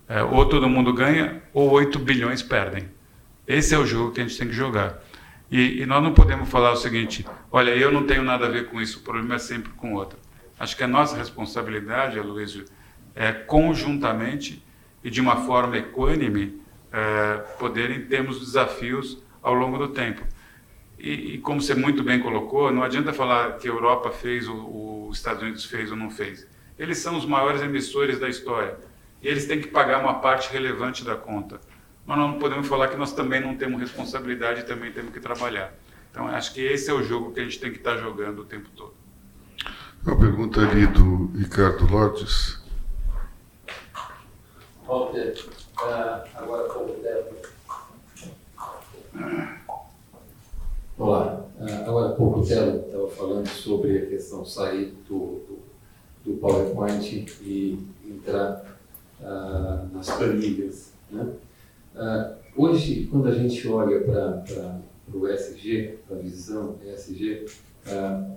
É, 0.10 0.24
ou 0.24 0.46
todo 0.46 0.70
mundo 0.70 0.94
ganha, 0.94 1.42
ou 1.54 1.70
8 1.72 2.00
bilhões 2.00 2.42
perdem. 2.42 2.90
Esse 3.46 3.76
é 3.76 3.78
o 3.78 3.86
jogo 3.86 4.12
que 4.12 4.22
a 4.22 4.24
gente 4.24 4.38
tem 4.38 4.48
que 4.48 4.54
jogar. 4.54 5.02
E, 5.50 5.82
e, 5.82 5.86
nós 5.86 6.04
não 6.04 6.14
podemos 6.14 6.50
falar 6.50 6.72
o 6.72 6.76
seguinte: 6.76 7.26
olha, 7.52 7.72
eu 7.72 7.92
não 7.92 8.06
tenho 8.06 8.24
nada 8.24 8.46
a 8.46 8.50
ver 8.50 8.68
com 8.68 8.82
isso, 8.82 9.00
o 9.00 9.02
problema 9.02 9.36
é 9.36 9.40
sempre 9.40 9.72
com 9.74 9.94
o 9.94 9.96
outro. 9.96 10.20
Acho 10.60 10.76
que 10.76 10.84
a 10.84 10.88
nossa 10.88 11.16
responsabilidade, 11.16 12.20
Aloysio, 12.20 12.66
é 13.16 13.32
conjuntamente 13.32 14.64
e 15.04 15.10
de 15.10 15.22
uma 15.22 15.38
forma 15.46 15.78
equânime 15.78 16.62
é, 16.92 17.27
poderem 17.58 18.06
termos 18.06 18.40
desafios 18.40 19.24
ao 19.42 19.54
longo 19.54 19.78
do 19.78 19.90
tempo. 19.90 20.22
E, 20.98 21.36
e, 21.36 21.38
como 21.40 21.62
você 21.62 21.76
muito 21.76 22.04
bem 22.04 22.20
colocou, 22.20 22.72
não 22.72 22.84
adianta 22.84 23.14
falar 23.14 23.58
que 23.58 23.68
a 23.68 23.72
Europa 23.72 24.12
fez, 24.12 24.48
ou 24.48 25.08
os 25.10 25.18
Estados 25.18 25.44
Unidos 25.44 25.66
fez 25.66 25.92
ou 25.92 25.98
não 25.98 26.10
fez. 26.10 26.48
Eles 26.78 26.98
são 26.98 27.18
os 27.18 27.26
maiores 27.26 27.62
emissores 27.62 28.20
da 28.20 28.28
história. 28.28 28.78
E 29.22 29.28
eles 29.28 29.46
têm 29.46 29.62
que 29.62 29.68
pagar 29.68 30.00
uma 30.00 30.16
parte 30.16 30.52
relevante 30.52 31.04
da 31.04 31.16
conta. 31.16 31.60
Mas 32.06 32.18
nós 32.18 32.32
não 32.32 32.40
podemos 32.40 32.68
falar 32.68 32.88
que 32.88 32.96
nós 32.96 33.14
também 33.14 33.42
não 33.42 33.56
temos 33.56 33.80
responsabilidade 33.80 34.62
e 34.62 34.64
também 34.64 34.92
temos 34.92 35.12
que 35.12 35.20
trabalhar. 35.20 35.74
Então, 36.12 36.28
acho 36.28 36.54
que 36.54 36.62
esse 36.62 36.90
é 36.90 36.94
o 36.94 37.04
jogo 37.04 37.32
que 37.32 37.40
a 37.40 37.44
gente 37.44 37.60
tem 37.60 37.72
que 37.72 37.78
estar 37.78 37.98
jogando 37.98 38.40
o 38.40 38.46
tempo 38.46 38.70
todo. 38.76 38.94
Uma 40.06 40.18
pergunta 40.18 40.62
ali 40.62 40.88
do 40.88 41.32
Ricardo 41.38 41.86
Lordes. 41.92 42.60
Walter, 44.88 45.36
uh, 45.82 46.28
agora 46.36 46.70
como 46.70 46.94
deve. 47.04 47.47
Olá, 50.96 51.44
uh, 51.60 51.88
agora 51.88 52.14
pouco 52.14 52.42
o 52.42 52.46
Telo 52.46 52.86
estava 52.86 53.08
falando 53.08 53.48
sobre 53.48 53.98
a 53.98 54.06
questão 54.06 54.46
sair 54.46 54.94
do, 55.08 55.42
do, 55.48 55.60
do 56.24 56.38
PowerPoint 56.38 57.26
e 57.42 57.80
entrar 58.06 58.78
uh, 59.20 59.96
nas 59.96 60.10
planilhas. 60.12 60.92
Né? 61.10 61.34
hoje, 62.56 63.08
quando 63.10 63.28
a 63.28 63.34
gente 63.34 63.68
olha 63.68 64.02
para 64.02 64.82
o 65.12 65.28
ESG, 65.28 65.98
para 66.08 66.18
a 66.18 66.20
visão 66.20 66.76
ESG, 66.86 67.46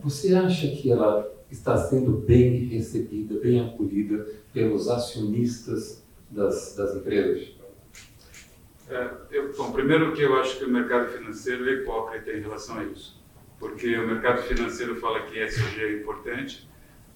você 0.02 0.34
acha 0.34 0.68
que 0.68 0.90
ela 0.90 1.30
está 1.50 1.76
sendo 1.76 2.12
bem 2.12 2.64
recebida, 2.66 3.38
bem 3.38 3.60
acolhida 3.60 4.26
pelos 4.52 4.88
acionistas 4.88 6.02
das, 6.30 6.74
das 6.74 6.96
empresas? 6.96 7.59
É, 8.90 9.10
eu, 9.30 9.52
bom, 9.56 9.70
primeiro 9.70 10.12
que 10.12 10.22
eu 10.22 10.38
acho 10.40 10.58
que 10.58 10.64
o 10.64 10.68
mercado 10.68 11.12
financeiro 11.12 11.68
é 11.68 11.74
hipócrita 11.74 12.32
em 12.32 12.40
relação 12.40 12.78
a 12.78 12.84
isso, 12.84 13.22
porque 13.58 13.96
o 13.96 14.06
mercado 14.06 14.42
financeiro 14.42 14.96
fala 14.96 15.20
que 15.22 15.38
ESG 15.38 15.80
é 15.80 15.92
importante, 16.00 16.68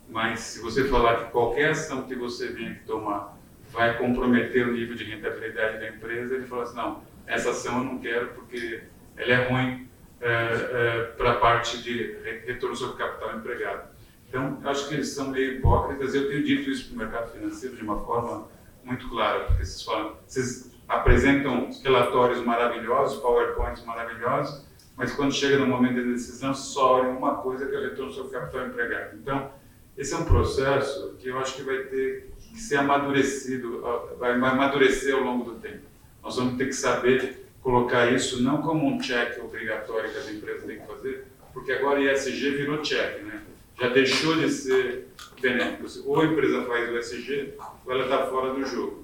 mas 0.09 0.39
se 0.39 0.61
você 0.61 0.85
falar 0.85 1.25
que 1.25 1.33
qualquer 1.33 1.71
ação 1.71 2.05
que 2.05 2.15
você 2.15 2.49
venha 2.49 2.75
que 2.75 2.85
tomar 2.85 3.37
vai 3.73 3.99
comprometer 3.99 4.69
o 4.69 4.73
nível 4.73 4.95
de 4.95 5.03
rentabilidade 5.03 5.81
da 5.81 5.89
empresa, 5.89 6.37
ele 6.37 6.47
fala 6.47 6.63
assim, 6.63 6.77
não, 6.77 7.03
essa 7.27 7.51
ação 7.51 7.79
eu 7.79 7.85
não 7.85 7.99
quero 7.99 8.29
porque 8.29 8.85
ela 9.17 9.33
é 9.33 9.49
ruim 9.49 9.89
é, 10.21 10.31
é, 10.31 11.03
para 11.17 11.33
a 11.33 11.37
parte 11.37 11.83
de 11.83 12.17
retorno 12.47 12.77
sobre 12.77 12.99
capital 12.99 13.37
empregado. 13.37 13.89
Então, 14.29 14.61
acho 14.65 14.89
que 14.89 14.95
eles 14.95 15.09
são 15.09 15.31
meio 15.31 15.55
hipócritas. 15.55 16.15
Eu 16.15 16.29
tenho 16.29 16.45
dito 16.45 16.71
isso 16.71 16.87
para 16.87 16.95
o 16.95 16.99
mercado 16.99 17.33
financeiro 17.33 17.77
de 17.77 17.83
uma 17.83 18.05
forma 18.05 18.49
muito 18.85 19.09
clara, 19.09 19.45
porque 19.45 19.65
vocês 19.65 19.83
falam, 19.83 20.17
vocês 20.27 20.74
apresentam 20.89 21.71
relatórios 21.83 22.45
maravilhosos, 22.45 23.21
PowerPoints 23.21 23.85
maravilhosos, 23.85 24.65
mas 24.97 25.13
quando 25.13 25.33
chega 25.33 25.59
no 25.59 25.67
momento 25.67 25.97
da 25.97 26.13
decisão, 26.13 26.55
só 26.55 27.01
olham 27.01 27.17
uma 27.17 27.37
coisa 27.37 27.67
que 27.67 27.75
é 27.75 27.79
o 27.79 27.83
retorno 27.83 28.13
sobre 28.13 28.33
capital 28.33 28.67
empregado. 28.67 29.17
Então, 29.17 29.51
esse 29.97 30.15
é 30.15 30.17
um 30.17 30.25
processo 30.25 31.17
que 31.19 31.29
eu 31.29 31.39
acho 31.39 31.57
que 31.57 31.63
vai 31.63 31.79
ter 31.79 32.33
que 32.39 32.61
ser 32.61 32.77
amadurecido, 32.77 33.83
vai 34.19 34.33
amadurecer 34.33 35.15
ao 35.15 35.23
longo 35.23 35.51
do 35.51 35.59
tempo. 35.59 35.85
Nós 36.23 36.37
vamos 36.37 36.57
ter 36.57 36.67
que 36.67 36.73
saber 36.73 37.47
colocar 37.63 38.13
isso 38.13 38.43
não 38.43 38.63
como 38.63 38.87
um 38.87 38.99
check 38.99 39.43
obrigatório 39.43 40.11
que 40.11 40.19
as 40.19 40.31
empresas 40.31 40.65
têm 40.65 40.79
que 40.79 40.87
fazer, 40.87 41.27
porque 41.53 41.73
agora 41.73 42.01
ISG 42.01 42.51
virou 42.51 42.83
check, 42.83 43.23
né? 43.23 43.43
já 43.81 43.89
deixou 43.89 44.37
de 44.37 44.51
ser 44.51 45.09
benéfico. 45.41 46.09
Ou 46.09 46.21
a 46.21 46.25
empresa 46.25 46.63
faz 46.65 46.91
o 46.91 46.99
SG, 46.99 47.55
ou 47.85 47.93
ela 47.93 48.05
está 48.05 48.27
fora 48.27 48.55
do 48.55 48.65
jogo. 48.65 49.04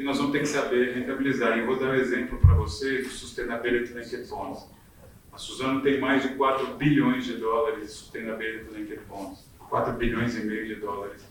E 0.00 0.02
nós 0.02 0.16
vamos 0.16 0.32
ter 0.32 0.38
que 0.38 0.46
saber 0.46 0.94
rentabilizar. 0.94 1.58
E 1.58 1.60
eu 1.60 1.66
vou 1.66 1.78
dar 1.78 1.90
um 1.90 1.94
exemplo 1.94 2.38
para 2.38 2.54
vocês 2.54 3.06
do 3.06 3.12
Sustainability 3.12 3.92
Linked 3.92 4.26
Bonds. 4.30 4.66
A 5.30 5.36
Suzano 5.36 5.82
tem 5.82 6.00
mais 6.00 6.22
de 6.22 6.30
4 6.36 6.74
bilhões 6.78 7.26
de 7.26 7.34
dólares 7.34 7.84
de 7.84 7.92
Sustainability 7.92 8.74
Linked 8.74 9.02
Bonds. 9.06 9.44
4 9.58 9.92
bilhões 9.98 10.34
e 10.38 10.40
meio 10.40 10.66
de 10.66 10.76
dólares 10.76 11.22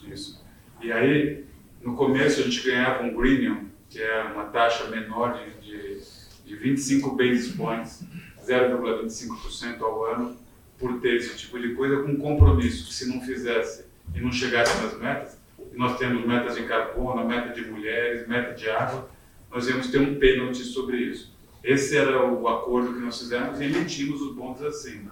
disso. 0.00 0.44
E 0.82 0.90
aí, 0.90 1.44
no 1.80 1.94
começo, 1.94 2.40
a 2.40 2.42
gente 2.42 2.66
ganhava 2.66 3.04
um 3.04 3.14
greenium, 3.14 3.66
que 3.88 4.02
é 4.02 4.24
uma 4.24 4.46
taxa 4.46 4.88
menor 4.90 5.38
de, 5.38 5.60
de, 5.60 6.00
de 6.46 6.56
25 6.56 7.14
basis 7.14 7.52
points, 7.54 8.04
0,25% 8.44 9.82
ao 9.82 10.04
ano, 10.04 10.36
por 10.80 11.00
ter 11.00 11.14
esse 11.14 11.36
tipo 11.36 11.60
de 11.60 11.76
coisa 11.76 12.02
com 12.02 12.16
compromisso, 12.16 12.88
que 12.88 12.92
se 12.92 13.08
não 13.08 13.20
fizesse 13.20 13.84
e 14.12 14.20
não 14.20 14.32
chegasse 14.32 14.82
nas 14.82 14.98
metas, 14.98 15.40
nós 15.74 15.98
temos 15.98 16.26
metas 16.26 16.56
de 16.56 16.62
carbono, 16.64 17.26
meta 17.26 17.52
de 17.52 17.68
mulheres, 17.68 18.26
meta 18.26 18.54
de 18.54 18.68
água, 18.70 19.08
nós 19.50 19.68
íamos 19.68 19.88
ter 19.88 19.98
um 19.98 20.16
pênalti 20.16 20.58
sobre 20.58 20.98
isso. 20.98 21.34
Esse 21.62 21.96
era 21.96 22.24
o 22.24 22.46
acordo 22.48 22.94
que 22.94 23.00
nós 23.00 23.18
fizemos 23.18 23.60
e 23.60 23.64
emitimos 23.64 24.20
os 24.22 24.34
bons 24.34 24.62
assim. 24.62 25.08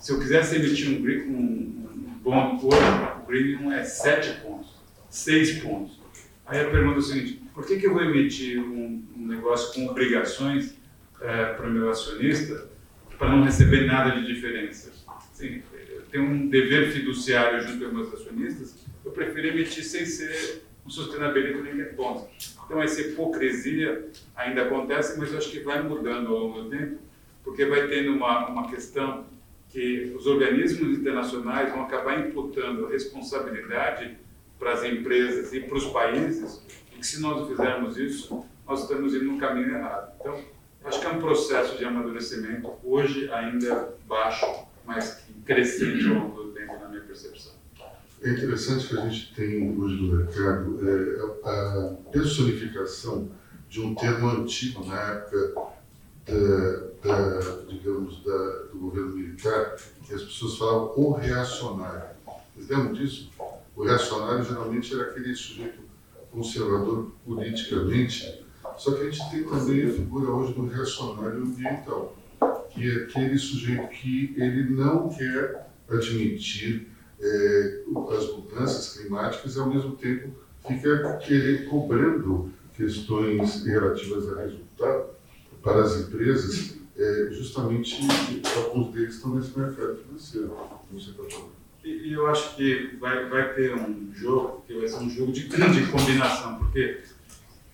Se 0.00 0.12
eu 0.12 0.18
quisesse 0.18 0.56
emitir 0.56 0.88
um, 0.88 1.02
green, 1.02 1.22
um, 1.22 1.88
um 1.94 2.18
bond 2.22 2.64
hoje, 2.64 2.78
o 3.22 3.26
green 3.26 3.72
é 3.72 3.82
7 3.82 4.40
pontos, 4.40 4.70
6 5.10 5.60
pontos. 5.60 6.00
Aí 6.46 6.60
a 6.60 6.70
pergunta 6.70 6.96
é 6.96 6.98
a 6.98 7.02
seguinte, 7.02 7.42
por 7.52 7.66
que, 7.66 7.76
que 7.76 7.86
eu 7.86 7.92
vou 7.92 8.02
emitir 8.02 8.60
um, 8.60 9.04
um 9.16 9.26
negócio 9.26 9.74
com 9.74 9.88
obrigações 9.90 10.76
é, 11.20 11.54
para 11.54 11.66
o 11.66 11.70
meu 11.70 11.90
acionista 11.90 12.68
para 13.18 13.30
não 13.30 13.42
receber 13.42 13.86
nada 13.86 14.20
de 14.20 14.26
diferença. 14.26 14.92
Sim, 15.32 15.62
eu 15.88 16.02
tenho 16.10 16.24
um 16.24 16.48
dever 16.48 16.90
fiduciário 16.92 17.66
junto 17.66 17.84
aos 17.84 17.92
meus 17.92 18.14
acionistas, 18.14 18.85
eu 19.06 19.12
prefiro 19.12 19.46
emitir 19.46 19.84
sem 19.84 20.04
ser 20.04 20.64
um 20.84 20.90
sustainability 20.90 21.62
linked 21.62 21.94
bond. 21.94 22.26
Então 22.64 22.82
essa 22.82 23.00
hipocrisia 23.00 24.10
ainda 24.34 24.64
acontece, 24.64 25.18
mas 25.18 25.32
eu 25.32 25.38
acho 25.38 25.50
que 25.50 25.60
vai 25.60 25.82
mudando 25.82 26.28
ao 26.28 26.38
longo 26.38 26.62
do 26.62 26.70
tempo, 26.70 26.98
porque 27.42 27.64
vai 27.64 27.88
tendo 27.88 28.12
uma, 28.12 28.48
uma 28.48 28.68
questão 28.68 29.24
que 29.70 30.12
os 30.14 30.26
organismos 30.26 30.98
internacionais 30.98 31.72
vão 31.72 31.84
acabar 31.84 32.28
imputando 32.28 32.88
responsabilidade 32.88 34.18
para 34.58 34.72
as 34.72 34.84
empresas 34.84 35.52
e 35.54 35.60
para 35.60 35.76
os 35.76 35.86
países, 35.86 36.62
e 36.94 36.98
que 36.98 37.06
se 37.06 37.20
nós 37.20 37.48
fizermos 37.48 37.96
isso, 37.96 38.44
nós 38.66 38.82
estamos 38.82 39.14
indo 39.14 39.24
no 39.24 39.38
caminho 39.38 39.70
errado. 39.70 40.12
Então, 40.20 40.44
Acho 40.86 41.00
que 41.00 41.06
é 41.06 41.10
um 41.10 41.18
processo 41.18 41.76
de 41.76 41.84
amadurecimento, 41.84 42.72
hoje 42.84 43.28
ainda 43.32 43.96
baixo, 44.06 44.46
mas 44.84 45.26
crescente 45.44 46.06
ao 46.06 46.14
longo 46.14 46.44
do 46.44 46.52
tempo, 46.52 46.78
na 46.78 46.88
minha 46.88 47.02
percepção. 47.02 47.55
É 48.26 48.32
interessante 48.32 48.88
que 48.88 48.98
a 48.98 49.08
gente 49.08 49.34
tem 49.34 49.78
hoje 49.78 50.02
no 50.02 50.16
mercado 50.16 50.80
é, 50.82 51.48
a 51.48 51.94
personificação 52.10 53.30
de 53.68 53.80
um 53.80 53.94
termo 53.94 54.28
antigo 54.28 54.84
na 54.84 55.00
época 55.00 55.54
da, 56.26 57.04
da 57.04 57.62
digamos, 57.68 58.24
da, 58.24 58.48
do 58.72 58.78
governo 58.78 59.10
militar, 59.10 59.76
que 60.02 60.12
as 60.12 60.22
pessoas 60.22 60.56
falavam 60.56 60.92
o 60.96 61.12
reacionário. 61.12 62.16
Vocês 62.54 62.68
lembram 62.68 62.92
disso? 62.94 63.30
O 63.76 63.84
reacionário 63.84 64.44
geralmente 64.44 64.92
era 64.92 65.04
aquele 65.04 65.34
sujeito 65.34 65.80
conservador 66.32 67.12
politicamente, 67.24 68.44
só 68.76 68.92
que 68.92 69.02
a 69.02 69.10
gente 69.10 69.30
tem 69.30 69.44
também 69.44 69.86
a 69.86 69.92
figura 69.92 70.30
hoje 70.30 70.52
do 70.52 70.66
reacionário 70.66 71.42
ambiental, 71.42 72.16
que 72.70 72.90
é 72.90 73.04
aquele 73.04 73.38
sujeito 73.38 73.88
que 73.88 74.34
ele 74.36 74.68
não 74.74 75.08
quer 75.08 75.68
admitir 75.88 76.95
é, 77.20 77.82
as 78.16 78.32
mudanças 78.32 78.96
climáticas 78.96 79.56
e 79.56 79.60
ao 79.60 79.68
mesmo 79.68 79.96
tempo 79.96 80.30
fica 80.66 81.18
cobrando 81.68 82.50
questões 82.74 83.64
relativas 83.64 84.32
a 84.32 84.42
resultado 84.42 85.06
para 85.62 85.82
as 85.82 85.96
empresas, 86.00 86.76
é, 86.96 87.28
justamente 87.30 88.00
alguns 88.56 88.92
deles 88.92 89.14
estão 89.14 89.34
nesse 89.34 89.58
mercado 89.58 89.96
financeiro, 89.96 90.48
como 90.48 91.00
você 91.00 91.10
está 91.10 91.24
falando. 91.24 91.56
E, 91.84 92.12
eu 92.12 92.26
acho 92.26 92.56
que 92.56 92.96
vai, 92.98 93.28
vai 93.28 93.54
ter 93.54 93.74
um 93.74 94.10
jogo 94.12 94.64
que 94.66 94.74
vai 94.76 94.88
ser 94.88 94.96
um 94.96 95.10
jogo 95.10 95.32
de, 95.32 95.48
combinação, 95.90 96.56
porque 96.56 97.00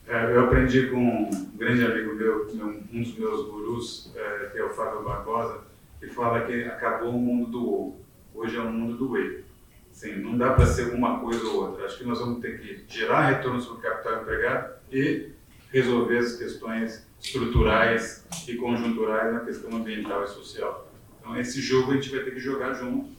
é, 0.07 0.35
eu 0.35 0.45
aprendi 0.45 0.89
com 0.89 0.99
um 0.99 1.51
grande 1.57 1.85
amigo 1.85 2.15
meu, 2.15 2.47
um 2.93 3.03
dos 3.03 3.17
meus 3.17 3.47
gurus, 3.47 4.13
é, 4.15 4.51
que 4.53 4.59
é 4.59 4.65
o 4.65 4.71
Fábio 4.71 5.03
Barbosa, 5.03 5.61
que 5.99 6.09
fala 6.09 6.45
que 6.47 6.65
acabou 6.65 7.11
o 7.11 7.19
mundo 7.19 7.51
do 7.51 7.67
ou. 7.67 8.03
Hoje 8.35 8.57
é 8.57 8.61
o 8.61 8.71
mundo 8.71 8.97
do 8.97 9.12
whey. 9.12 9.45
Sim, 9.90 10.16
não 10.16 10.38
dá 10.38 10.55
para 10.55 10.66
ser 10.66 10.95
uma 10.95 11.21
coisa 11.21 11.45
ou 11.45 11.66
outra. 11.66 11.85
Acho 11.85 11.99
que 11.99 12.05
nós 12.05 12.18
vamos 12.18 12.40
ter 12.40 12.61
que 12.61 12.85
gerar 12.88 13.29
retorno 13.29 13.61
sobre 13.61 13.79
o 13.79 13.83
capital 13.83 14.23
empregado 14.23 14.75
e 14.90 15.31
resolver 15.71 16.18
as 16.18 16.37
questões 16.37 17.07
estruturais 17.21 18.27
e 18.49 18.57
conjunturais 18.57 19.33
na 19.33 19.40
questão 19.40 19.77
ambiental 19.77 20.25
e 20.25 20.29
social. 20.29 20.90
Então, 21.21 21.38
esse 21.38 21.61
jogo 21.61 21.92
a 21.92 21.95
gente 21.95 22.11
vai 22.11 22.25
ter 22.25 22.33
que 22.33 22.40
jogar 22.40 22.75
junto 22.75 23.11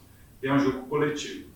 e 0.41 0.47
é 0.47 0.53
um 0.53 0.59
jogo 0.59 0.87
coletivo. 0.87 1.53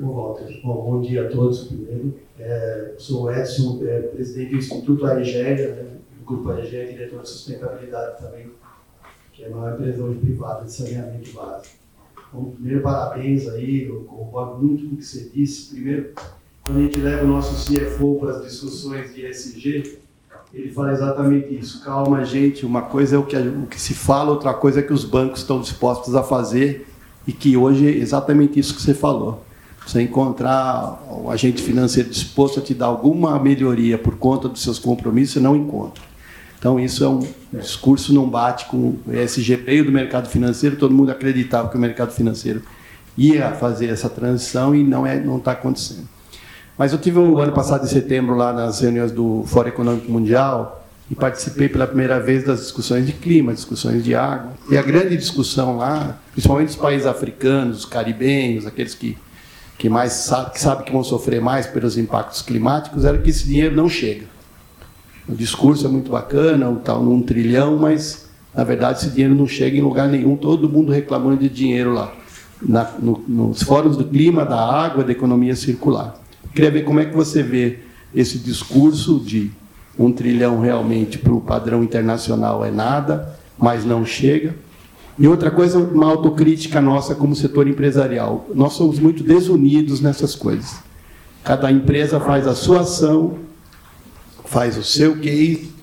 Bom, 0.00 0.14
Walter, 0.14 0.60
bom, 0.62 0.90
bom 0.90 1.00
dia 1.00 1.26
a 1.26 1.30
todos 1.30 1.64
primeiro. 1.64 2.20
É, 2.38 2.94
sou 2.98 3.32
Edson, 3.32 3.80
é, 3.84 4.00
presidente 4.02 4.50
do 4.50 4.56
Instituto 4.56 5.06
Arigélia, 5.06 5.74
né, 5.74 5.96
do 6.18 6.24
Grupo 6.24 6.50
Arigélia, 6.50 6.92
diretor 6.92 7.22
de 7.22 7.28
sustentabilidade 7.28 8.22
também, 8.22 8.52
que 9.36 9.44
é 9.44 9.48
a 9.48 9.50
maior 9.50 9.74
empresa 9.74 10.02
hoje 10.02 10.18
privada 10.18 10.64
de 10.64 10.72
saneamento 10.72 11.30
básico. 11.32 11.76
Bom, 12.32 12.52
primeiro, 12.52 12.80
parabéns 12.80 13.46
aí, 13.48 13.84
eu 13.84 14.00
concordo 14.04 14.64
muito 14.64 14.88
com 14.88 14.94
o 14.94 14.96
que 14.96 15.04
você 15.04 15.30
disse. 15.32 15.74
Primeiro, 15.74 16.12
quando 16.64 16.78
a 16.78 16.80
gente 16.80 17.00
leva 17.00 17.24
o 17.24 17.28
nosso 17.28 17.70
CFO 17.70 18.18
para 18.18 18.38
as 18.38 18.44
discussões 18.44 19.14
de 19.14 19.26
ESG, 19.26 19.98
ele 20.54 20.72
fala 20.72 20.92
exatamente 20.92 21.54
isso. 21.54 21.84
Calma, 21.84 22.24
gente, 22.24 22.64
uma 22.64 22.82
coisa 22.82 23.16
é 23.16 23.18
o 23.18 23.24
que, 23.24 23.36
o 23.36 23.66
que 23.66 23.80
se 23.80 23.92
fala, 23.92 24.30
outra 24.30 24.54
coisa 24.54 24.80
é 24.80 24.82
que 24.82 24.92
os 24.92 25.04
bancos 25.04 25.40
estão 25.40 25.60
dispostos 25.60 26.14
a 26.14 26.22
fazer 26.22 26.86
e 27.26 27.32
que 27.32 27.58
hoje 27.58 27.86
é 27.86 27.90
exatamente 27.90 28.58
isso 28.58 28.74
que 28.74 28.80
você 28.80 28.94
falou. 28.94 29.44
Você 29.86 30.00
encontrar 30.00 31.00
o 31.10 31.30
agente 31.30 31.62
financeiro 31.62 32.08
disposto 32.08 32.58
a 32.58 32.62
te 32.62 32.72
dar 32.72 32.86
alguma 32.86 33.38
melhoria 33.38 33.98
por 33.98 34.16
conta 34.16 34.48
dos 34.48 34.62
seus 34.62 34.78
compromissos, 34.78 35.34
você 35.34 35.40
não 35.40 35.54
encontra. 35.54 36.02
Então, 36.66 36.80
isso 36.80 37.04
é 37.04 37.08
um, 37.08 37.24
discurso 37.52 38.12
não 38.12 38.28
bate 38.28 38.66
com 38.66 38.96
o 39.06 39.12
ESG 39.12 39.54
veio 39.54 39.84
do 39.84 39.92
mercado 39.92 40.28
financeiro, 40.28 40.74
todo 40.74 40.92
mundo 40.92 41.12
acreditava 41.12 41.68
que 41.68 41.76
o 41.76 41.80
mercado 41.80 42.10
financeiro 42.10 42.60
ia 43.16 43.52
fazer 43.52 43.86
essa 43.86 44.10
transição 44.10 44.74
e 44.74 44.82
não 44.82 45.06
é, 45.06 45.16
não 45.20 45.36
está 45.36 45.52
acontecendo. 45.52 46.08
Mas 46.76 46.92
eu 46.92 46.98
tive 46.98 47.20
o 47.20 47.38
ano 47.38 47.52
passado, 47.52 47.84
em 47.84 47.88
setembro, 47.88 48.34
lá 48.34 48.52
nas 48.52 48.80
reuniões 48.80 49.12
do 49.12 49.44
Fórum 49.46 49.68
Econômico 49.68 50.10
Mundial 50.10 50.84
e 51.08 51.14
participei 51.14 51.68
pela 51.68 51.86
primeira 51.86 52.18
vez 52.18 52.42
das 52.42 52.58
discussões 52.58 53.06
de 53.06 53.12
clima, 53.12 53.54
discussões 53.54 54.02
de 54.02 54.16
água. 54.16 54.50
E 54.68 54.76
a 54.76 54.82
grande 54.82 55.16
discussão 55.16 55.76
lá, 55.76 56.18
principalmente 56.32 56.70
os 56.70 56.76
países 56.76 57.06
africanos, 57.06 57.78
os 57.78 57.84
caribenhos, 57.84 58.66
aqueles 58.66 58.92
que, 58.92 59.16
que 59.78 59.88
mais 59.88 60.14
sabem 60.14 60.52
que, 60.52 60.60
sabe 60.60 60.82
que 60.82 60.90
vão 60.90 61.04
sofrer 61.04 61.40
mais 61.40 61.64
pelos 61.64 61.96
impactos 61.96 62.42
climáticos, 62.42 63.04
era 63.04 63.16
que 63.18 63.30
esse 63.30 63.46
dinheiro 63.46 63.76
não 63.76 63.88
chega. 63.88 64.34
O 65.28 65.34
discurso 65.34 65.86
é 65.86 65.88
muito 65.88 66.10
bacana, 66.10 66.70
o 66.70 66.76
tal 66.76 67.02
num 67.02 67.20
trilhão, 67.20 67.76
mas 67.76 68.28
na 68.54 68.64
verdade 68.64 69.00
esse 69.00 69.10
dinheiro 69.10 69.34
não 69.34 69.46
chega 69.46 69.76
em 69.76 69.82
lugar 69.82 70.08
nenhum, 70.08 70.36
todo 70.36 70.68
mundo 70.68 70.92
reclamando 70.92 71.38
de 71.38 71.48
dinheiro 71.48 71.92
lá. 71.92 72.12
Na, 72.62 72.90
no, 72.98 73.22
nos 73.28 73.62
fóruns 73.62 73.96
do 73.96 74.04
clima, 74.04 74.44
da 74.44 74.58
água, 74.58 75.04
da 75.04 75.12
economia 75.12 75.54
circular. 75.54 76.18
Queria 76.54 76.70
ver 76.70 76.84
como 76.84 77.00
é 77.00 77.04
que 77.04 77.14
você 77.14 77.42
vê 77.42 77.80
esse 78.14 78.38
discurso 78.38 79.20
de 79.20 79.50
um 79.98 80.12
trilhão 80.12 80.60
realmente 80.60 81.18
para 81.18 81.32
o 81.32 81.40
padrão 81.40 81.82
internacional 81.82 82.64
é 82.64 82.70
nada, 82.70 83.36
mas 83.58 83.84
não 83.84 84.04
chega. 84.04 84.54
E 85.18 85.26
outra 85.26 85.50
coisa, 85.50 85.78
uma 85.78 86.06
autocrítica 86.06 86.80
nossa 86.80 87.14
como 87.14 87.34
setor 87.34 87.66
empresarial. 87.66 88.46
Nós 88.54 88.74
somos 88.74 88.98
muito 88.98 89.22
desunidos 89.22 90.00
nessas 90.00 90.34
coisas. 90.34 90.76
Cada 91.42 91.70
empresa 91.70 92.20
faz 92.20 92.46
a 92.46 92.54
sua 92.54 92.80
ação, 92.80 93.38
faz 94.46 94.76
o 94.76 94.82
seu 94.82 95.16
case, 95.16 95.74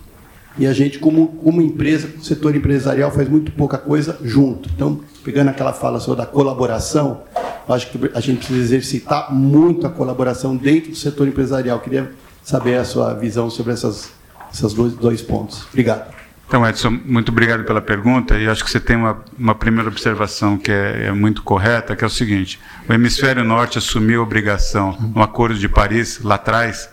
e 0.58 0.67
a 0.67 0.73
gente, 0.73 0.99
como, 0.99 1.28
como 1.28 1.62
empresa, 1.62 2.10
setor 2.21 2.56
empresarial, 2.56 3.12
faz 3.12 3.28
muito 3.28 3.52
pouca 3.52 3.78
coisa 3.78 4.19
junto. 4.23 4.69
Então, 4.76 4.99
pegando 5.23 5.49
aquela 5.49 5.73
fala 5.73 5.99
sobre 5.99 6.21
a 6.21 6.26
colaboração, 6.28 7.21
Acho 7.67 7.89
que 7.91 8.12
a 8.13 8.19
gente 8.19 8.39
precisa 8.39 8.62
exercitar 8.62 9.34
muito 9.34 9.88
a 9.88 9.89
colaboração 9.89 10.56
dentro 10.56 10.91
do 10.91 10.97
setor 10.97 11.28
empresarial. 11.28 11.80
Queria 11.80 12.12
saber 12.43 12.76
a 12.76 12.84
sua 12.84 13.13
visão 13.13 13.49
sobre 13.49 13.71
essas, 13.71 14.12
esses 14.54 14.73
dois, 14.73 14.93
dois 14.93 15.21
pontos. 15.21 15.65
Obrigado. 15.69 16.13
Então, 16.45 16.67
Edson, 16.67 16.99
muito 17.06 17.32
obrigado 17.32 17.63
pela 17.63 17.82
pergunta. 17.82 18.38
E 18.38 18.47
acho 18.47 18.63
que 18.63 18.69
você 18.69 18.82
tem 18.82 18.97
uma, 18.97 19.23
uma 19.39 19.56
primeira 19.56 19.89
observação 19.89 20.58
que 20.58 20.71
é, 20.71 21.06
é, 21.06 21.12
muito 21.13 21.41
correta, 21.41 21.95
que 21.95 22.04
é 22.04 22.08
o 22.08 22.10
seguinte: 22.10 22.60
o 22.88 22.93
hemisfério 22.93 23.43
norte 23.45 23.78
assumiu 23.78 24.19
a 24.19 24.23
obrigação, 24.23 24.97
no 25.15 25.23
Acordo 25.23 25.58
de 25.58 25.69
Paris, 25.69 26.19
lá 26.21 26.36
atrás, 26.36 26.89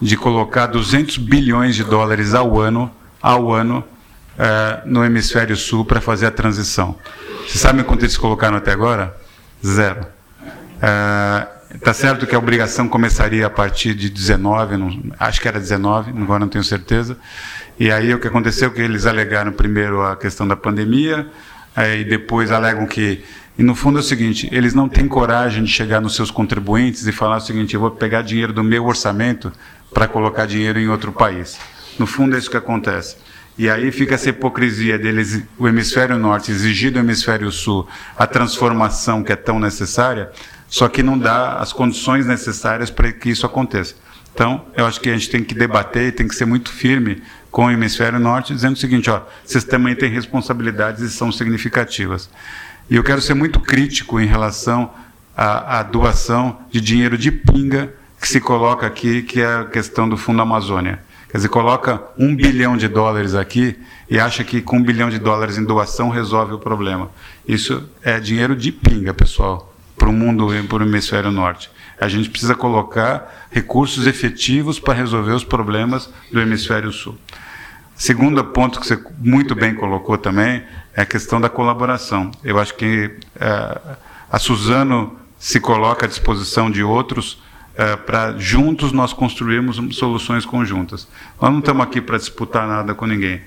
de 0.00 0.16
colocar 0.16 0.66
200 0.66 1.18
bilhões 1.18 1.76
de 1.76 1.84
dólares 1.84 2.34
ao 2.34 2.58
ano, 2.58 2.90
ao 3.20 3.52
ano, 3.52 3.84
eh, 4.38 4.82
no 4.86 5.04
hemisfério 5.04 5.56
sul 5.56 5.84
para 5.84 6.00
fazer 6.00 6.26
a 6.26 6.30
transição. 6.30 6.96
Vocês 7.46 7.60
sabem 7.60 7.84
quanto 7.84 8.04
eles 8.04 8.16
colocaram 8.16 8.56
até 8.56 8.72
agora? 8.72 9.14
Zero. 9.64 10.06
Está 11.74 11.90
é, 11.90 11.92
certo 11.92 12.26
que 12.26 12.34
a 12.34 12.38
obrigação 12.38 12.88
começaria 12.88 13.46
a 13.46 13.50
partir 13.50 13.92
de 13.92 14.08
19, 14.08 14.78
não, 14.78 15.02
acho 15.18 15.40
que 15.40 15.46
era 15.46 15.60
19, 15.60 16.10
agora 16.22 16.40
não 16.40 16.48
tenho 16.48 16.64
certeza. 16.64 17.18
E 17.78 17.90
aí 17.90 18.14
o 18.14 18.18
que 18.18 18.28
aconteceu 18.28 18.68
é 18.68 18.70
que 18.72 18.80
eles 18.80 19.04
alegaram 19.04 19.52
primeiro 19.52 20.00
a 20.02 20.16
questão 20.16 20.48
da 20.48 20.56
pandemia, 20.56 21.28
e 21.76 22.04
depois 22.04 22.50
alegam 22.50 22.86
que. 22.86 23.22
E 23.58 23.62
no 23.62 23.74
fundo 23.74 23.98
é 23.98 24.00
o 24.00 24.04
seguinte: 24.04 24.48
eles 24.52 24.74
não 24.74 24.88
têm 24.88 25.06
coragem 25.06 25.64
de 25.64 25.70
chegar 25.70 26.00
nos 26.00 26.14
seus 26.14 26.30
contribuintes 26.30 27.06
e 27.06 27.12
falar 27.12 27.36
o 27.36 27.40
seguinte, 27.40 27.74
eu 27.74 27.80
vou 27.80 27.90
pegar 27.90 28.22
dinheiro 28.22 28.52
do 28.52 28.64
meu 28.64 28.84
orçamento 28.86 29.52
para 29.92 30.08
colocar 30.08 30.46
dinheiro 30.46 30.78
em 30.78 30.88
outro 30.88 31.12
país. 31.12 31.58
No 31.98 32.06
fundo 32.06 32.34
é 32.34 32.38
isso 32.38 32.50
que 32.50 32.56
acontece. 32.56 33.16
E 33.58 33.68
aí 33.68 33.92
fica 33.92 34.14
essa 34.14 34.30
hipocrisia 34.30 34.98
deles, 34.98 35.42
o 35.58 35.68
hemisfério 35.68 36.18
norte 36.18 36.50
exigir 36.50 36.90
do 36.90 36.98
hemisfério 36.98 37.50
sul 37.52 37.86
a 38.16 38.26
transformação 38.26 39.22
que 39.22 39.32
é 39.32 39.36
tão 39.36 39.60
necessária, 39.60 40.30
só 40.66 40.88
que 40.88 41.02
não 41.02 41.18
dá 41.18 41.56
as 41.56 41.72
condições 41.72 42.24
necessárias 42.26 42.90
para 42.90 43.12
que 43.12 43.28
isso 43.28 43.44
aconteça. 43.44 43.96
Então, 44.34 44.64
eu 44.76 44.86
acho 44.86 45.00
que 45.00 45.10
a 45.10 45.12
gente 45.12 45.30
tem 45.30 45.42
que 45.42 45.54
debater 45.54 46.08
e 46.08 46.12
tem 46.12 46.26
que 46.26 46.34
ser 46.34 46.44
muito 46.44 46.70
firme 46.70 47.22
com 47.50 47.66
o 47.66 47.70
hemisfério 47.70 48.18
norte, 48.18 48.54
dizendo 48.54 48.74
o 48.74 48.78
seguinte: 48.78 49.10
ó, 49.10 49.22
vocês 49.44 49.64
também 49.64 49.94
têm 49.94 50.10
responsabilidades 50.10 51.02
e 51.02 51.10
são 51.10 51.32
significativas. 51.32 52.30
E 52.88 52.96
eu 52.96 53.04
quero 53.04 53.20
ser 53.20 53.34
muito 53.34 53.60
crítico 53.60 54.20
em 54.20 54.26
relação 54.26 54.90
à, 55.36 55.80
à 55.80 55.82
doação 55.82 56.58
de 56.70 56.80
dinheiro 56.80 57.16
de 57.18 57.30
pinga 57.30 57.92
que 58.20 58.28
se 58.28 58.40
coloca 58.40 58.86
aqui, 58.86 59.22
que 59.22 59.40
é 59.40 59.54
a 59.60 59.64
questão 59.64 60.08
do 60.08 60.16
Fundo 60.16 60.42
Amazônia. 60.42 61.00
Quer 61.30 61.38
dizer, 61.38 61.48
coloca 61.48 62.02
um 62.18 62.34
bilhão 62.34 62.76
de 62.76 62.88
dólares 62.88 63.34
aqui 63.34 63.78
e 64.08 64.18
acha 64.18 64.42
que 64.42 64.60
com 64.60 64.78
um 64.78 64.82
bilhão 64.82 65.08
de 65.08 65.18
dólares 65.18 65.56
em 65.56 65.64
doação 65.64 66.10
resolve 66.10 66.54
o 66.54 66.58
problema. 66.58 67.08
Isso 67.46 67.88
é 68.02 68.18
dinheiro 68.18 68.56
de 68.56 68.72
pinga, 68.72 69.14
pessoal, 69.14 69.72
para 69.96 70.08
o 70.08 70.12
mundo 70.12 70.52
e 70.52 70.62
para 70.64 70.82
o 70.82 70.86
hemisfério 70.86 71.30
norte. 71.30 71.70
A 72.00 72.08
gente 72.08 72.30
precisa 72.30 72.54
colocar 72.54 73.46
recursos 73.50 74.06
efetivos 74.06 74.80
para 74.80 74.94
resolver 74.94 75.32
os 75.32 75.44
problemas 75.44 76.10
do 76.32 76.40
hemisfério 76.40 76.90
sul. 76.92 77.18
Segundo 77.94 78.42
ponto 78.42 78.80
que 78.80 78.86
você 78.86 78.98
muito 79.18 79.54
bem 79.54 79.74
colocou 79.74 80.16
também 80.16 80.64
é 80.94 81.02
a 81.02 81.06
questão 81.06 81.40
da 81.40 81.50
colaboração. 81.50 82.30
Eu 82.42 82.58
acho 82.58 82.74
que 82.74 83.06
uh, 83.36 83.96
a 84.30 84.38
Suzano 84.38 85.18
se 85.38 85.60
coloca 85.60 86.06
à 86.06 86.08
disposição 86.08 86.70
de 86.70 86.82
outros 86.82 87.42
é, 87.76 87.96
para 87.96 88.36
juntos 88.38 88.92
nós 88.92 89.12
construirmos 89.12 89.80
soluções 89.96 90.44
conjuntas. 90.44 91.08
Nós 91.40 91.50
não 91.50 91.60
estamos 91.60 91.82
aqui 91.82 92.00
para 92.00 92.18
disputar 92.18 92.68
nada 92.68 92.94
com 92.94 93.06
ninguém. 93.06 93.40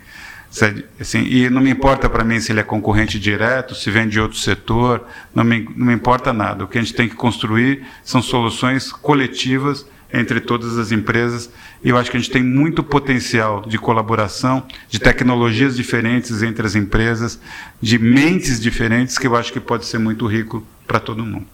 Assim, 1.00 1.24
e 1.24 1.50
não 1.50 1.62
me 1.62 1.72
importa 1.72 2.08
para 2.08 2.24
mim 2.24 2.40
se 2.40 2.52
ele 2.52 2.60
é 2.60 2.64
concorrente 2.64 3.20
direto, 3.20 3.74
se 3.74 3.90
vem 3.90 4.08
de 4.08 4.20
outro 4.20 4.38
setor, 4.38 5.04
não 5.34 5.44
me, 5.44 5.68
não 5.76 5.88
me 5.88 5.94
importa 5.94 6.32
nada. 6.32 6.64
O 6.64 6.68
que 6.68 6.78
a 6.78 6.82
gente 6.82 6.94
tem 6.94 7.10
que 7.10 7.16
construir 7.16 7.84
são 8.04 8.22
soluções 8.22 8.92
coletivas 8.92 9.86
entre 10.14 10.40
todas 10.40 10.78
as 10.78 10.92
empresas. 10.92 11.50
E 11.84 11.90
eu 11.90 11.98
acho 11.98 12.12
que 12.12 12.18
a 12.18 12.20
gente 12.20 12.30
tem 12.30 12.44
muito 12.44 12.84
potencial 12.84 13.64
de 13.66 13.80
colaboração, 13.80 14.64
de 14.88 15.00
tecnologias 15.00 15.76
diferentes 15.76 16.44
entre 16.44 16.68
as 16.68 16.76
empresas, 16.76 17.40
de 17.82 17.98
mentes 17.98 18.60
diferentes, 18.60 19.18
que 19.18 19.26
eu 19.26 19.36
acho 19.36 19.52
que 19.52 19.60
pode 19.60 19.88
ser 19.88 19.98
muito 19.98 20.28
rico 20.28 20.64
para 20.86 21.00
todo 21.00 21.26
mundo. 21.26 21.48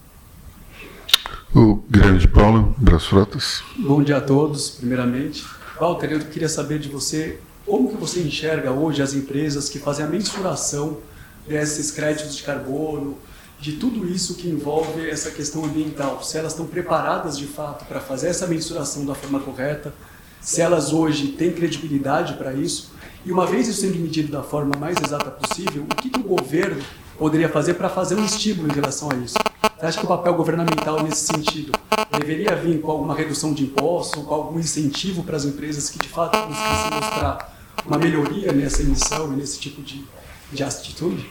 O 1.54 1.82
grande 1.88 2.28
Paulo 2.28 2.74
Bras 2.76 3.06
Frotas. 3.06 3.64
Bom 3.78 4.02
dia 4.02 4.18
a 4.18 4.20
todos, 4.20 4.70
primeiramente. 4.70 5.44
Walter, 5.80 6.12
eu 6.12 6.20
queria 6.20 6.50
saber 6.50 6.78
de 6.78 6.90
você 6.90 7.40
como 7.70 7.88
que 7.88 7.96
você 7.96 8.20
enxerga 8.20 8.72
hoje 8.72 9.00
as 9.00 9.14
empresas 9.14 9.68
que 9.68 9.78
fazem 9.78 10.04
a 10.04 10.08
mensuração 10.08 10.98
desses 11.46 11.92
créditos 11.92 12.34
de 12.34 12.42
carbono, 12.42 13.16
de 13.60 13.74
tudo 13.74 14.08
isso 14.08 14.34
que 14.34 14.48
envolve 14.48 15.08
essa 15.08 15.30
questão 15.30 15.64
ambiental? 15.64 16.20
Se 16.20 16.36
elas 16.36 16.50
estão 16.50 16.66
preparadas 16.66 17.38
de 17.38 17.46
fato 17.46 17.84
para 17.84 18.00
fazer 18.00 18.26
essa 18.26 18.48
mensuração 18.48 19.06
da 19.06 19.14
forma 19.14 19.38
correta, 19.38 19.94
se 20.40 20.60
elas 20.60 20.92
hoje 20.92 21.28
têm 21.28 21.52
credibilidade 21.52 22.34
para 22.34 22.52
isso, 22.52 22.90
e 23.24 23.30
uma 23.30 23.46
vez 23.46 23.68
isso 23.68 23.82
sendo 23.82 24.00
medido 24.00 24.32
da 24.32 24.42
forma 24.42 24.76
mais 24.76 24.96
exata 25.00 25.30
possível, 25.30 25.84
o 25.84 25.94
que, 25.94 26.10
que 26.10 26.18
o 26.18 26.24
governo 26.24 26.82
poderia 27.16 27.48
fazer 27.48 27.74
para 27.74 27.88
fazer 27.88 28.16
um 28.16 28.24
estímulo 28.24 28.68
em 28.68 28.74
relação 28.74 29.10
a 29.12 29.14
isso? 29.14 29.34
Você 29.78 29.86
acha 29.86 29.98
que 30.00 30.06
o 30.06 30.08
papel 30.08 30.34
governamental 30.34 31.04
nesse 31.04 31.26
sentido 31.26 31.70
deveria 32.18 32.56
vir 32.56 32.80
com 32.80 32.90
alguma 32.90 33.14
redução 33.14 33.54
de 33.54 33.62
impostos, 33.62 34.24
com 34.24 34.34
algum 34.34 34.58
incentivo 34.58 35.22
para 35.22 35.36
as 35.36 35.44
empresas 35.44 35.88
que 35.88 36.00
de 36.00 36.08
fato 36.08 36.36
conseguissem 36.36 36.90
mostrar 36.94 37.59
uma 37.86 37.98
melhoria 37.98 38.52
nessa 38.52 38.82
emissão 38.82 39.32
e 39.32 39.36
nesse 39.36 39.60
tipo 39.60 39.82
de, 39.82 40.04
de 40.52 40.62
atitude? 40.62 41.30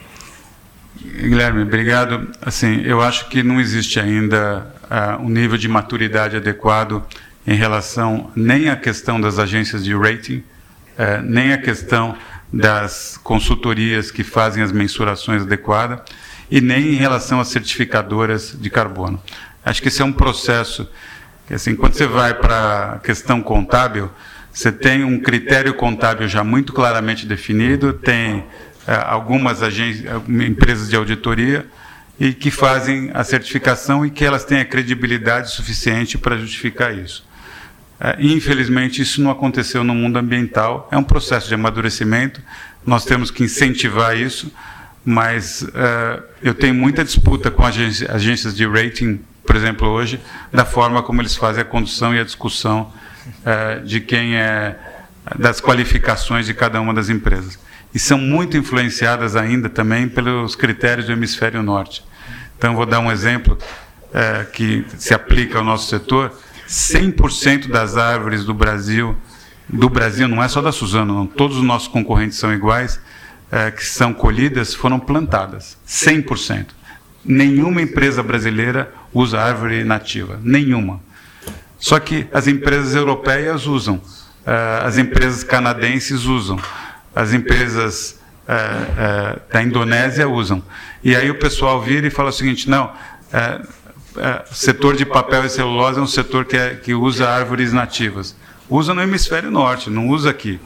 Guilherme, 1.02 1.62
obrigado. 1.62 2.30
Assim, 2.42 2.82
eu 2.82 3.00
acho 3.00 3.28
que 3.28 3.42
não 3.42 3.60
existe 3.60 3.98
ainda 4.00 4.74
uh, 4.84 5.22
um 5.22 5.28
nível 5.28 5.56
de 5.56 5.68
maturidade 5.68 6.36
adequado 6.36 7.02
em 7.46 7.54
relação 7.54 8.30
nem 8.34 8.68
à 8.68 8.76
questão 8.76 9.20
das 9.20 9.38
agências 9.38 9.84
de 9.84 9.94
rating, 9.94 10.38
uh, 10.98 11.22
nem 11.22 11.52
à 11.52 11.58
questão 11.58 12.16
das 12.52 13.18
consultorias 13.22 14.10
que 14.10 14.24
fazem 14.24 14.62
as 14.62 14.72
mensurações 14.72 15.42
adequadas 15.42 16.00
e 16.50 16.60
nem 16.60 16.94
em 16.94 16.96
relação 16.96 17.40
às 17.40 17.48
certificadoras 17.48 18.56
de 18.58 18.68
carbono. 18.68 19.22
Acho 19.64 19.80
que 19.80 19.88
esse 19.88 20.02
é 20.02 20.04
um 20.04 20.12
processo 20.12 20.88
que, 21.46 21.54
assim, 21.54 21.76
quando 21.76 21.94
você 21.94 22.06
vai 22.06 22.34
para 22.34 22.94
a 22.94 22.98
questão 22.98 23.40
contábil, 23.40 24.10
você 24.60 24.70
tem 24.70 25.02
um 25.02 25.18
critério 25.18 25.72
contábil 25.72 26.28
já 26.28 26.44
muito 26.44 26.74
claramente 26.74 27.24
definido, 27.24 27.94
tem 27.94 28.44
é, 28.86 28.94
algumas 28.94 29.60
empresas 30.28 30.90
de 30.90 30.96
auditoria 30.96 31.66
e 32.18 32.34
que 32.34 32.50
fazem 32.50 33.10
a 33.14 33.24
certificação 33.24 34.04
e 34.04 34.10
que 34.10 34.22
elas 34.22 34.44
têm 34.44 34.60
a 34.60 34.64
credibilidade 34.66 35.50
suficiente 35.50 36.18
para 36.18 36.36
justificar 36.36 36.94
isso. 36.94 37.24
É, 37.98 38.18
infelizmente, 38.20 39.00
isso 39.00 39.22
não 39.22 39.30
aconteceu 39.30 39.82
no 39.82 39.94
mundo 39.94 40.18
ambiental. 40.18 40.86
É 40.92 40.98
um 40.98 41.04
processo 41.04 41.48
de 41.48 41.54
amadurecimento. 41.54 42.42
Nós 42.84 43.06
temos 43.06 43.30
que 43.30 43.42
incentivar 43.42 44.14
isso, 44.14 44.52
mas 45.02 45.62
uh, 45.62 46.22
eu 46.42 46.52
tenho 46.52 46.74
muita 46.74 47.02
disputa 47.02 47.50
com 47.50 47.64
agências 47.64 48.54
de 48.54 48.66
rating, 48.66 49.20
por 49.46 49.56
exemplo, 49.56 49.88
hoje, 49.88 50.20
da 50.52 50.66
forma 50.66 51.02
como 51.02 51.22
eles 51.22 51.34
fazem 51.34 51.62
a 51.62 51.64
condução 51.64 52.14
e 52.14 52.20
a 52.20 52.24
discussão 52.24 52.92
é, 53.44 53.80
de 53.80 54.00
quem 54.00 54.36
é 54.36 54.78
das 55.38 55.60
qualificações 55.60 56.46
de 56.46 56.54
cada 56.54 56.80
uma 56.80 56.94
das 56.94 57.08
empresas. 57.08 57.58
E 57.94 57.98
são 57.98 58.18
muito 58.18 58.56
influenciadas 58.56 59.36
ainda 59.36 59.68
também 59.68 60.08
pelos 60.08 60.54
critérios 60.54 61.06
do 61.06 61.12
hemisfério 61.12 61.62
norte. 61.62 62.04
Então, 62.56 62.74
vou 62.74 62.86
dar 62.86 63.00
um 63.00 63.10
exemplo 63.10 63.58
é, 64.12 64.44
que 64.44 64.84
se 64.96 65.12
aplica 65.14 65.58
ao 65.58 65.64
nosso 65.64 65.88
setor: 65.88 66.32
100% 66.68 67.68
das 67.68 67.96
árvores 67.96 68.44
do 68.44 68.54
Brasil, 68.54 69.16
do 69.68 69.88
Brasil, 69.88 70.28
não 70.28 70.42
é 70.42 70.48
só 70.48 70.60
da 70.60 70.72
Suzano, 70.72 71.14
não, 71.14 71.26
todos 71.26 71.56
os 71.56 71.62
nossos 71.62 71.88
concorrentes 71.88 72.38
são 72.38 72.52
iguais, 72.52 73.00
é, 73.50 73.70
que 73.70 73.84
são 73.84 74.12
colhidas, 74.12 74.74
foram 74.74 75.00
plantadas. 75.00 75.76
100%. 75.86 76.66
Nenhuma 77.24 77.82
empresa 77.82 78.22
brasileira 78.22 78.92
usa 79.12 79.40
árvore 79.40 79.84
nativa, 79.84 80.40
nenhuma. 80.42 81.00
Só 81.80 81.98
que 81.98 82.28
as 82.30 82.46
empresas 82.46 82.94
europeias 82.94 83.66
usam, 83.66 83.96
uh, 83.96 84.84
as 84.84 84.98
empresas 84.98 85.42
canadenses 85.42 86.26
usam, 86.26 86.60
as 87.16 87.32
empresas 87.32 88.20
uh, 88.46 89.36
uh, 89.36 89.40
da 89.50 89.62
Indonésia 89.62 90.28
usam. 90.28 90.62
E 91.02 91.16
aí 91.16 91.30
o 91.30 91.36
pessoal 91.36 91.80
vira 91.80 92.06
e 92.06 92.10
fala 92.10 92.28
o 92.28 92.32
seguinte: 92.32 92.68
não, 92.68 92.92
setor 94.52 94.94
de 94.94 95.06
papel 95.06 95.46
e 95.46 95.48
celulose 95.48 95.98
é 95.98 96.02
um 96.02 96.06
setor 96.06 96.44
que, 96.44 96.56
é, 96.56 96.74
que 96.74 96.92
usa 96.92 97.26
árvores 97.26 97.72
nativas. 97.72 98.36
Usa 98.68 98.92
no 98.92 99.02
hemisfério 99.02 99.50
norte, 99.50 99.88
não 99.88 100.08
usa 100.08 100.30
aqui. 100.30 100.60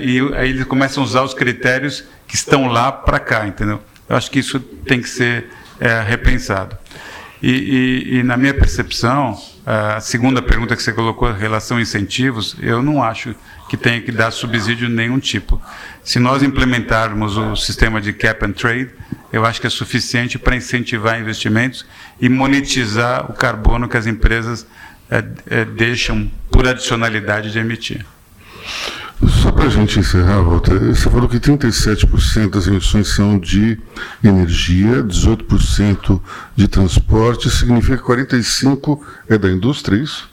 e 0.00 0.20
aí 0.36 0.50
eles 0.50 0.64
começam 0.66 1.02
a 1.02 1.06
usar 1.06 1.22
os 1.22 1.32
critérios 1.32 2.04
que 2.28 2.36
estão 2.36 2.68
lá 2.68 2.92
para 2.92 3.18
cá, 3.18 3.46
entendeu? 3.46 3.82
Eu 4.08 4.16
acho 4.16 4.30
que 4.30 4.38
isso 4.38 4.60
tem 4.60 5.00
que 5.00 5.08
ser 5.08 5.46
repensado. 6.06 6.76
E, 7.42 7.50
e, 7.50 8.18
e, 8.18 8.22
na 8.22 8.36
minha 8.36 8.54
percepção, 8.54 9.36
a 9.66 9.98
segunda 10.00 10.42
pergunta 10.42 10.76
que 10.76 10.82
você 10.82 10.92
colocou, 10.92 11.32
relação 11.32 11.78
a 11.78 11.80
incentivos, 11.80 12.54
eu 12.60 12.82
não 12.82 13.02
acho 13.02 13.34
que 13.68 13.76
tenha 13.76 14.00
que 14.00 14.12
dar 14.12 14.30
subsídio 14.30 14.88
de 14.88 14.92
nenhum 14.92 15.18
tipo. 15.18 15.60
Se 16.02 16.18
nós 16.18 16.42
implementarmos 16.42 17.36
o 17.38 17.56
sistema 17.56 18.00
de 18.00 18.12
cap 18.12 18.44
and 18.44 18.52
trade, 18.52 18.90
eu 19.32 19.44
acho 19.44 19.60
que 19.60 19.66
é 19.66 19.70
suficiente 19.70 20.38
para 20.38 20.54
incentivar 20.54 21.18
investimentos 21.18 21.86
e 22.20 22.28
monetizar 22.28 23.30
o 23.30 23.34
carbono 23.34 23.88
que 23.88 23.96
as 23.96 24.06
empresas 24.06 24.66
é, 25.10 25.24
é, 25.48 25.64
deixam 25.64 26.30
por 26.50 26.68
adicionalidade 26.68 27.50
de 27.50 27.58
emitir. 27.58 28.04
Só 29.28 29.50
para 29.50 29.64
a 29.64 29.68
gente 29.68 29.98
encerrar, 29.98 30.42
Walter, 30.42 30.78
você 30.78 31.08
falou 31.08 31.28
que 31.28 31.38
37% 31.38 32.50
das 32.50 32.66
emissões 32.66 33.08
são 33.08 33.38
de 33.38 33.78
energia, 34.22 35.02
18% 35.02 36.20
de 36.54 36.68
transporte, 36.68 37.50
significa 37.50 37.96
que 37.96 38.02
45% 38.02 38.98
é 39.28 39.38
da 39.38 39.50
indústria, 39.50 39.96
é 39.96 40.00
isso? 40.00 40.30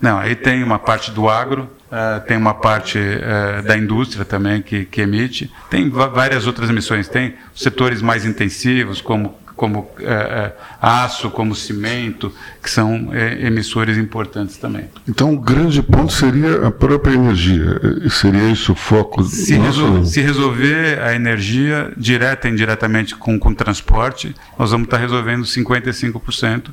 Não, 0.00 0.18
aí 0.18 0.34
tem 0.34 0.64
uma 0.64 0.78
parte 0.78 1.12
do 1.12 1.28
agro, 1.28 1.70
uh, 1.90 2.20
tem 2.26 2.36
uma 2.36 2.54
parte 2.54 2.98
uh, 2.98 3.62
da 3.62 3.76
indústria 3.76 4.24
também 4.24 4.60
que, 4.60 4.84
que 4.84 5.00
emite, 5.00 5.50
tem 5.70 5.88
várias 5.88 6.46
outras 6.46 6.68
emissões, 6.68 7.06
tem 7.08 7.34
setores 7.54 8.02
mais 8.02 8.24
intensivos, 8.24 9.00
como 9.00 9.36
como 9.62 9.88
é, 10.00 10.12
é, 10.12 10.56
aço, 10.80 11.30
como 11.30 11.54
cimento, 11.54 12.34
que 12.60 12.68
são 12.68 13.10
é, 13.12 13.46
emissores 13.46 13.96
importantes 13.96 14.56
também. 14.56 14.86
Então, 15.08 15.32
o 15.32 15.38
grande 15.38 15.80
ponto 15.80 16.12
seria 16.12 16.66
a 16.66 16.70
própria 16.72 17.14
energia. 17.14 17.80
Seria 18.10 18.50
isso 18.50 18.72
o 18.72 18.74
foco? 18.74 19.22
Se, 19.22 19.54
resol 19.54 20.04
se 20.04 20.20
resolver 20.20 21.00
a 21.00 21.14
energia 21.14 21.92
direta 21.96 22.48
e 22.48 22.50
indiretamente 22.50 23.14
com, 23.14 23.38
com 23.38 23.54
transporte, 23.54 24.34
nós 24.58 24.72
vamos 24.72 24.86
estar 24.86 24.96
resolvendo 24.96 25.44
55%. 25.44 26.70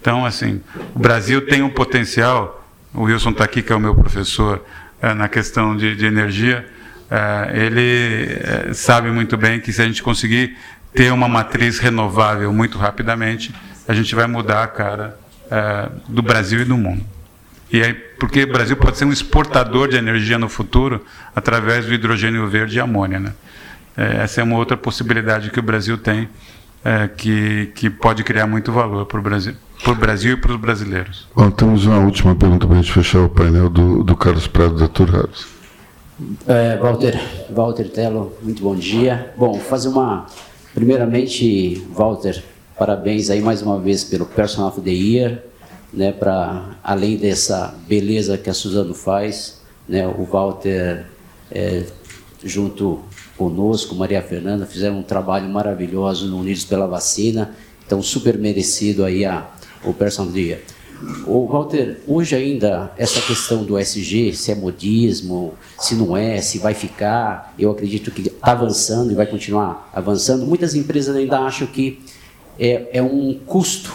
Então, 0.00 0.24
assim, 0.24 0.60
o 0.94 0.98
Brasil 1.00 1.44
tem 1.44 1.60
um 1.60 1.70
potencial. 1.70 2.64
O 2.94 3.02
Wilson 3.02 3.30
está 3.30 3.42
aqui, 3.42 3.62
que 3.62 3.72
é 3.72 3.74
o 3.74 3.80
meu 3.80 3.96
professor 3.96 4.64
é, 5.02 5.12
na 5.12 5.26
questão 5.26 5.76
de, 5.76 5.96
de 5.96 6.06
energia. 6.06 6.64
É, 7.10 7.66
ele 7.66 8.38
é, 8.40 8.72
sabe 8.74 9.10
muito 9.10 9.36
bem 9.36 9.58
que 9.58 9.72
se 9.72 9.82
a 9.82 9.86
gente 9.86 10.04
conseguir 10.04 10.56
ter 10.98 11.12
uma 11.12 11.28
matriz 11.28 11.78
renovável 11.78 12.52
muito 12.52 12.76
rapidamente, 12.76 13.54
a 13.86 13.94
gente 13.94 14.16
vai 14.16 14.26
mudar 14.26 14.64
a 14.64 14.66
cara 14.66 15.16
é, 15.48 15.88
do 16.08 16.20
Brasil 16.20 16.62
e 16.62 16.64
do 16.64 16.76
mundo. 16.76 17.04
E 17.72 17.80
aí, 17.80 17.94
porque 17.94 18.42
o 18.42 18.52
Brasil 18.52 18.76
pode 18.76 18.98
ser 18.98 19.04
um 19.04 19.12
exportador 19.12 19.86
de 19.86 19.96
energia 19.96 20.36
no 20.40 20.48
futuro 20.48 21.04
através 21.36 21.86
do 21.86 21.94
hidrogênio 21.94 22.48
verde 22.48 22.78
e 22.78 22.80
amônia. 22.80 23.20
Né? 23.20 23.32
É, 23.96 24.24
essa 24.24 24.40
é 24.40 24.44
uma 24.44 24.56
outra 24.56 24.76
possibilidade 24.76 25.52
que 25.52 25.60
o 25.60 25.62
Brasil 25.62 25.96
tem, 25.96 26.28
é, 26.84 27.06
que, 27.06 27.70
que 27.76 27.88
pode 27.88 28.24
criar 28.24 28.48
muito 28.48 28.72
valor 28.72 29.06
para 29.06 29.20
o 29.20 29.22
Brasil, 29.22 29.54
para 29.84 29.92
o 29.92 29.94
Brasil 29.94 30.32
e 30.32 30.36
para 30.36 30.50
os 30.50 30.58
brasileiros. 30.58 31.28
Bom, 31.32 31.48
temos 31.48 31.86
uma 31.86 31.98
última 31.98 32.34
pergunta 32.34 32.66
para 32.66 32.76
a 32.76 32.82
gente 32.82 32.92
fechar 32.92 33.20
o 33.20 33.28
painel 33.28 33.70
do, 33.70 34.02
do 34.02 34.16
Carlos 34.16 34.48
Prado 34.48 34.74
da 34.74 34.88
Turrados. 34.88 35.46
É, 36.48 36.76
Walter, 36.76 37.20
Walter 37.50 37.88
Tello, 37.88 38.36
muito 38.42 38.60
bom 38.60 38.74
dia. 38.74 39.32
Bom, 39.36 39.60
fazer 39.60 39.90
uma 39.90 40.26
Primeiramente, 40.78 41.82
Walter, 41.90 42.40
parabéns 42.78 43.30
aí 43.30 43.40
mais 43.40 43.62
uma 43.62 43.80
vez 43.80 44.04
pelo 44.04 44.24
Person 44.24 44.64
of 44.64 44.80
the 44.80 44.92
Year, 44.92 45.42
né, 45.92 46.12
para 46.12 46.78
além 46.84 47.16
dessa 47.16 47.74
beleza 47.88 48.38
que 48.38 48.48
a 48.48 48.54
Suzano 48.54 48.94
faz, 48.94 49.60
né, 49.88 50.06
o 50.06 50.22
Walter 50.22 51.04
é, 51.50 51.82
junto 52.44 53.00
conosco, 53.36 53.96
Maria 53.96 54.22
Fernanda, 54.22 54.66
fizeram 54.66 55.00
um 55.00 55.02
trabalho 55.02 55.48
maravilhoso 55.48 56.28
no 56.28 56.38
Unidos 56.38 56.64
pela 56.64 56.86
Vacina, 56.86 57.56
então 57.84 58.00
super 58.00 58.38
merecido 58.38 59.04
aí 59.04 59.24
a, 59.24 59.50
o 59.82 59.92
Person 59.92 60.26
of 60.26 60.32
the 60.32 60.38
Year. 60.38 60.60
O 61.26 61.46
Walter, 61.46 62.00
hoje 62.08 62.34
ainda 62.34 62.92
essa 62.96 63.20
questão 63.20 63.62
do 63.62 63.78
SG, 63.78 64.32
se 64.32 64.50
é 64.50 64.54
modismo, 64.54 65.54
se 65.78 65.94
não 65.94 66.16
é, 66.16 66.40
se 66.40 66.58
vai 66.58 66.74
ficar, 66.74 67.54
eu 67.58 67.70
acredito 67.70 68.10
que 68.10 68.22
está 68.22 68.52
avançando 68.52 69.12
e 69.12 69.14
vai 69.14 69.26
continuar 69.26 69.88
avançando. 69.92 70.44
Muitas 70.44 70.74
empresas 70.74 71.14
ainda 71.14 71.38
acham 71.38 71.68
que 71.68 72.00
é, 72.58 72.88
é 72.94 73.02
um 73.02 73.38
custo, 73.46 73.94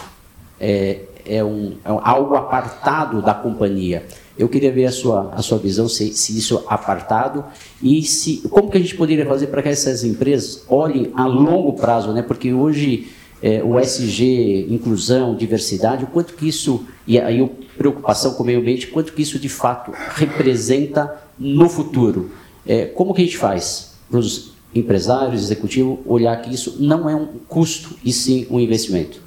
é, 0.58 1.00
é, 1.26 1.44
um, 1.44 1.76
é 1.84 1.88
algo 1.88 2.36
apartado 2.36 3.20
da 3.20 3.34
companhia. 3.34 4.06
Eu 4.36 4.48
queria 4.48 4.72
ver 4.72 4.86
a 4.86 4.92
sua, 4.92 5.30
a 5.32 5.42
sua 5.42 5.58
visão, 5.58 5.88
se, 5.88 6.12
se 6.14 6.36
isso 6.36 6.56
é 6.56 6.74
apartado 6.74 7.44
e 7.82 8.02
se, 8.02 8.42
como 8.50 8.70
que 8.70 8.78
a 8.78 8.80
gente 8.80 8.96
poderia 8.96 9.26
fazer 9.26 9.48
para 9.48 9.62
que 9.62 9.68
essas 9.68 10.02
empresas 10.02 10.64
olhem 10.68 11.12
a 11.14 11.26
longo 11.26 11.74
prazo, 11.74 12.12
né? 12.12 12.22
porque 12.22 12.52
hoje 12.52 13.08
é, 13.44 13.62
o 13.62 13.78
SG, 13.78 14.68
inclusão, 14.70 15.36
diversidade, 15.36 16.04
o 16.04 16.06
quanto 16.06 16.32
que 16.32 16.48
isso, 16.48 16.86
e 17.06 17.20
a, 17.20 17.30
e 17.30 17.42
a 17.42 17.48
preocupação 17.76 18.32
com 18.32 18.42
o 18.42 18.46
meio 18.46 18.58
ambiente, 18.58 18.86
quanto 18.86 19.12
que 19.12 19.20
isso 19.20 19.38
de 19.38 19.50
fato 19.50 19.92
representa 20.14 21.22
no 21.38 21.68
futuro. 21.68 22.30
É, 22.66 22.86
como 22.86 23.12
que 23.12 23.20
a 23.20 23.24
gente 23.26 23.36
faz 23.36 23.96
para 24.08 24.18
os 24.18 24.54
empresários, 24.74 25.42
executivos, 25.42 25.98
olhar 26.06 26.34
que 26.40 26.54
isso 26.54 26.78
não 26.80 27.06
é 27.06 27.14
um 27.14 27.26
custo 27.46 27.94
e 28.02 28.14
sim 28.14 28.46
um 28.50 28.58
investimento? 28.58 29.20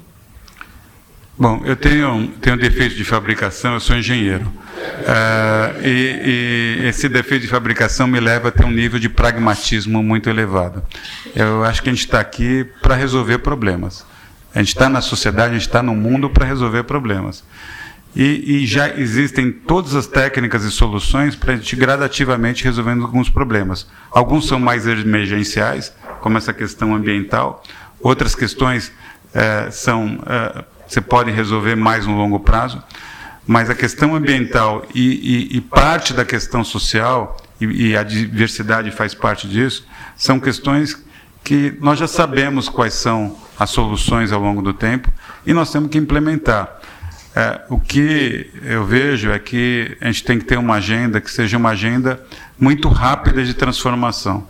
Bom, 1.38 1.62
eu 1.64 1.76
tenho, 1.76 2.32
tenho 2.40 2.56
defeito 2.56 2.96
de 2.96 3.04
fabricação, 3.04 3.74
eu 3.74 3.80
sou 3.80 3.94
engenheiro. 3.94 4.44
Uh, 4.44 5.86
e, 5.86 6.80
e, 6.82 6.86
esse 6.88 7.08
defeito 7.08 7.42
de 7.42 7.48
fabricação 7.48 8.08
me 8.08 8.18
leva 8.18 8.48
a 8.48 8.50
ter 8.50 8.64
um 8.64 8.72
nível 8.72 8.98
de 8.98 9.08
pragmatismo 9.08 10.02
muito 10.02 10.28
elevado. 10.28 10.82
Eu 11.36 11.62
acho 11.62 11.80
que 11.80 11.90
a 11.90 11.92
gente 11.92 12.04
está 12.04 12.18
aqui 12.18 12.66
para 12.82 12.96
resolver 12.96 13.38
problemas. 13.38 14.04
A 14.52 14.58
gente 14.58 14.70
está 14.70 14.88
na 14.88 15.00
sociedade, 15.00 15.50
a 15.50 15.52
gente 15.52 15.68
está 15.68 15.80
no 15.80 15.94
mundo 15.94 16.28
para 16.28 16.44
resolver 16.44 16.82
problemas. 16.82 17.44
E, 18.16 18.62
e, 18.62 18.66
já 18.66 18.88
existem 18.96 19.52
todas 19.52 19.94
as 19.94 20.08
técnicas 20.08 20.64
e 20.64 20.72
soluções 20.72 21.36
para 21.36 21.52
a 21.52 21.56
gente 21.56 21.76
gradativamente 21.76 22.64
resolvendo 22.64 23.04
alguns 23.04 23.30
problemas. 23.30 23.86
Alguns 24.10 24.48
são 24.48 24.58
mais 24.58 24.88
emergenciais, 24.88 25.94
como 26.20 26.36
essa 26.36 26.52
questão 26.52 26.96
ambiental. 26.96 27.62
Outras 28.00 28.34
questões 28.34 28.90
eh, 29.32 29.68
são 29.70 30.18
eh, 30.26 30.64
você 30.88 31.00
pode 31.00 31.30
resolver 31.30 31.76
mais 31.76 32.06
no 32.06 32.16
longo 32.16 32.40
prazo, 32.40 32.82
mas 33.46 33.70
a 33.70 33.74
questão 33.74 34.14
ambiental 34.14 34.86
e, 34.94 35.48
e, 35.52 35.56
e 35.56 35.60
parte 35.60 36.12
da 36.12 36.24
questão 36.24 36.64
social, 36.64 37.36
e, 37.60 37.90
e 37.90 37.96
a 37.96 38.02
diversidade 38.02 38.90
faz 38.90 39.14
parte 39.14 39.46
disso, 39.46 39.86
são 40.16 40.40
questões 40.40 41.04
que 41.44 41.76
nós 41.80 41.98
já 41.98 42.06
sabemos 42.06 42.68
quais 42.68 42.94
são 42.94 43.36
as 43.58 43.70
soluções 43.70 44.32
ao 44.32 44.40
longo 44.40 44.62
do 44.62 44.72
tempo 44.72 45.10
e 45.46 45.52
nós 45.52 45.70
temos 45.70 45.90
que 45.90 45.98
implementar. 45.98 46.80
É, 47.34 47.60
o 47.68 47.78
que 47.78 48.50
eu 48.64 48.84
vejo 48.84 49.30
é 49.30 49.38
que 49.38 49.96
a 50.00 50.06
gente 50.06 50.24
tem 50.24 50.38
que 50.38 50.44
ter 50.44 50.58
uma 50.58 50.74
agenda 50.74 51.20
que 51.20 51.30
seja 51.30 51.56
uma 51.56 51.70
agenda 51.70 52.22
muito 52.58 52.88
rápida 52.88 53.44
de 53.44 53.54
transformação. 53.54 54.46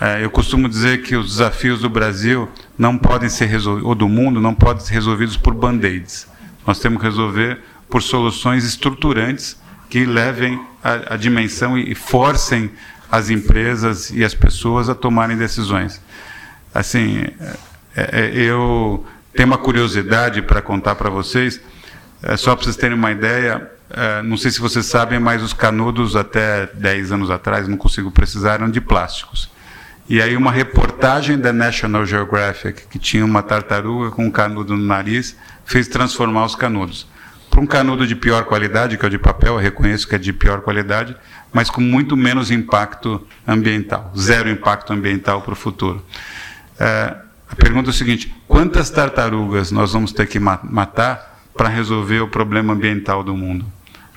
É, 0.00 0.24
eu 0.24 0.30
costumo 0.30 0.68
dizer 0.68 1.02
que 1.02 1.14
os 1.16 1.32
desafios 1.32 1.80
do 1.80 1.88
Brasil 1.88 2.48
não 2.76 2.98
podem 2.98 3.28
ser 3.28 3.46
resolvidos, 3.46 3.88
ou 3.88 3.94
do 3.94 4.08
mundo, 4.08 4.40
não 4.40 4.54
podem 4.54 4.84
ser 4.84 4.94
resolvidos 4.94 5.36
por 5.36 5.54
band-aids. 5.54 6.26
Nós 6.66 6.78
temos 6.78 6.98
que 7.00 7.06
resolver 7.06 7.60
por 7.88 8.02
soluções 8.02 8.64
estruturantes 8.64 9.56
que 9.88 10.04
levem 10.04 10.60
a, 10.82 11.14
a 11.14 11.16
dimensão 11.16 11.78
e, 11.78 11.92
e 11.92 11.94
forcem 11.94 12.70
as 13.10 13.30
empresas 13.30 14.10
e 14.10 14.24
as 14.24 14.34
pessoas 14.34 14.88
a 14.88 14.94
tomarem 14.94 15.36
decisões. 15.36 16.00
Assim, 16.74 17.24
é, 17.96 18.20
é, 18.20 18.32
eu 18.34 19.06
tenho 19.32 19.46
uma 19.46 19.58
curiosidade 19.58 20.42
para 20.42 20.60
contar 20.60 20.96
para 20.96 21.08
vocês, 21.08 21.60
é, 22.22 22.36
só 22.36 22.56
para 22.56 22.64
vocês 22.64 22.76
terem 22.76 22.96
uma 22.96 23.12
ideia, 23.12 23.70
não 24.24 24.36
sei 24.36 24.50
se 24.50 24.58
vocês 24.58 24.86
sabem, 24.86 25.20
mas 25.20 25.40
os 25.40 25.52
canudos 25.52 26.16
até 26.16 26.66
10 26.66 27.12
anos 27.12 27.30
atrás, 27.30 27.68
não 27.68 27.76
consigo 27.76 28.10
precisar, 28.10 28.54
eram 28.54 28.68
de 28.68 28.80
plásticos. 28.80 29.48
E 30.06 30.20
aí 30.20 30.36
uma 30.36 30.52
reportagem 30.52 31.38
da 31.38 31.52
National 31.52 32.04
Geographic, 32.04 32.86
que 32.88 32.98
tinha 32.98 33.24
uma 33.24 33.42
tartaruga 33.42 34.10
com 34.10 34.26
um 34.26 34.30
canudo 34.30 34.76
no 34.76 34.84
nariz, 34.84 35.36
fez 35.64 35.88
transformar 35.88 36.44
os 36.44 36.54
canudos. 36.54 37.06
Para 37.48 37.60
um 37.60 37.66
canudo 37.66 38.06
de 38.06 38.14
pior 38.14 38.44
qualidade, 38.44 38.98
que 38.98 39.04
é 39.04 39.08
o 39.08 39.10
de 39.10 39.18
papel, 39.18 39.54
eu 39.54 39.60
reconheço 39.60 40.06
que 40.06 40.14
é 40.14 40.18
de 40.18 40.32
pior 40.32 40.60
qualidade, 40.60 41.16
mas 41.52 41.70
com 41.70 41.80
muito 41.80 42.16
menos 42.16 42.50
impacto 42.50 43.26
ambiental, 43.46 44.12
zero 44.18 44.50
impacto 44.50 44.92
ambiental 44.92 45.40
para 45.40 45.52
o 45.52 45.56
futuro. 45.56 46.04
É, 46.78 47.16
a 47.48 47.54
pergunta 47.56 47.88
é 47.88 47.92
o 47.92 47.94
seguinte: 47.94 48.34
quantas 48.46 48.90
tartarugas 48.90 49.70
nós 49.70 49.92
vamos 49.92 50.12
ter 50.12 50.26
que 50.26 50.38
matar 50.38 51.42
para 51.56 51.68
resolver 51.68 52.20
o 52.20 52.28
problema 52.28 52.74
ambiental 52.74 53.22
do 53.22 53.34
mundo? 53.34 53.64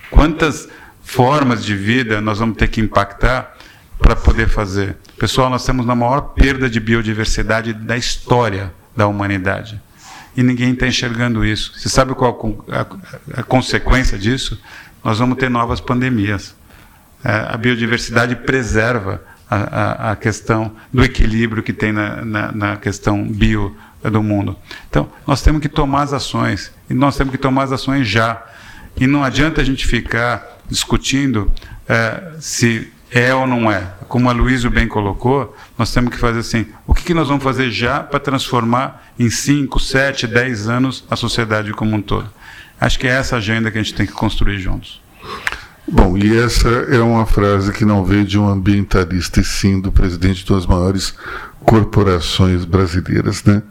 Quantas 0.10 0.68
formas 1.02 1.64
de 1.64 1.76
vida 1.76 2.20
nós 2.20 2.40
vamos 2.40 2.58
ter 2.58 2.68
que 2.68 2.82
impactar 2.82 3.57
para 4.08 4.16
poder 4.16 4.48
fazer. 4.48 4.96
Pessoal, 5.20 5.50
nós 5.50 5.66
temos 5.66 5.90
a 5.90 5.94
maior 5.94 6.22
perda 6.34 6.70
de 6.70 6.80
biodiversidade 6.80 7.74
da 7.74 7.98
história 7.98 8.74
da 8.96 9.06
humanidade. 9.06 9.82
E 10.38 10.42
ninguém 10.42 10.72
está 10.72 10.88
enxergando 10.88 11.44
isso. 11.44 11.74
Você 11.76 11.90
sabe 11.90 12.16
qual 12.16 12.64
a, 12.72 13.42
a, 13.42 13.44
consequência 13.44 14.18
disso? 14.18 14.58
Nós 15.04 15.20
vamos 15.20 15.38
ter 15.38 15.50
novas 15.50 15.82
pandemias. 15.82 16.56
É, 17.22 17.48
a 17.50 17.58
biodiversidade 17.58 18.34
preserva 18.38 19.22
a, 19.50 20.12
a, 20.12 20.16
questão 20.16 20.72
do 20.94 21.04
equilíbrio 21.04 21.62
que 21.62 21.74
tem 21.74 21.92
na, 21.92 22.24
na, 22.24 22.52
na 22.54 22.78
questão 22.78 23.28
bio 23.28 23.76
do 24.02 24.24
mundo. 24.24 24.56
Então, 24.90 25.12
nós 25.28 25.42
temos 25.42 25.62
que 25.62 25.68
tomar 25.68 26.04
as 26.04 26.14
ações. 26.14 26.72
E 26.90 26.94
nós 26.94 27.18
temos 27.18 27.32
que 27.32 27.38
tomar 27.38 27.64
as 27.64 27.74
ações 27.74 28.08
já. 28.08 28.42
E 28.96 29.06
não 29.06 29.22
adianta 29.22 29.60
a 29.60 29.66
gente 29.66 29.86
ficar 29.86 30.60
discutindo 30.70 31.52
é, 31.90 32.36
se 32.40 32.94
é 33.12 33.34
ou 33.34 33.48
não 33.48 33.72
é? 33.72 33.94
Como 34.08 34.30
a 34.30 34.34
Luísa 34.34 34.70
bem 34.70 34.88
colocou, 34.88 35.56
nós 35.78 35.92
temos 35.94 36.12
que 36.12 36.20
fazer 36.20 36.40
assim: 36.40 36.68
o 36.86 36.94
que, 36.94 37.04
que 37.04 37.14
nós 37.14 37.28
vamos 37.28 37.44
fazer 37.44 37.72
já 37.72 38.02
para 38.02 38.20
transformar 38.20 39.12
em 39.18 39.30
5, 39.30 39.80
7, 39.80 40.28
10 40.28 40.70
anos 40.70 41.06
a 41.10 41.16
sociedade 41.16 41.72
como 41.74 41.96
um 41.96 42.02
todo? 42.02 42.30
Acho 42.80 43.00
que 43.00 43.08
é 43.08 43.12
essa 43.12 43.38
agenda 43.38 43.72
que 43.72 43.78
a 43.78 43.84
gente 43.84 43.96
tem 43.96 44.06
que 44.06 44.14
construir 44.14 44.60
juntos. 44.60 45.02
Bom, 45.90 46.18
e 46.18 46.38
essa 46.38 46.68
é 46.68 47.00
uma 47.00 47.26
frase 47.26 47.72
que 47.72 47.86
não 47.86 48.04
veio 48.04 48.26
de 48.26 48.38
um 48.38 48.48
ambientalista, 48.48 49.40
e 49.40 49.44
sim 49.44 49.80
do 49.80 49.92
presidente 49.92 50.44
de 50.44 50.54
das 50.54 50.66
maiores 50.66 51.14
corporações 51.64 52.66
brasileiras, 52.66 53.44
né? 53.46 53.64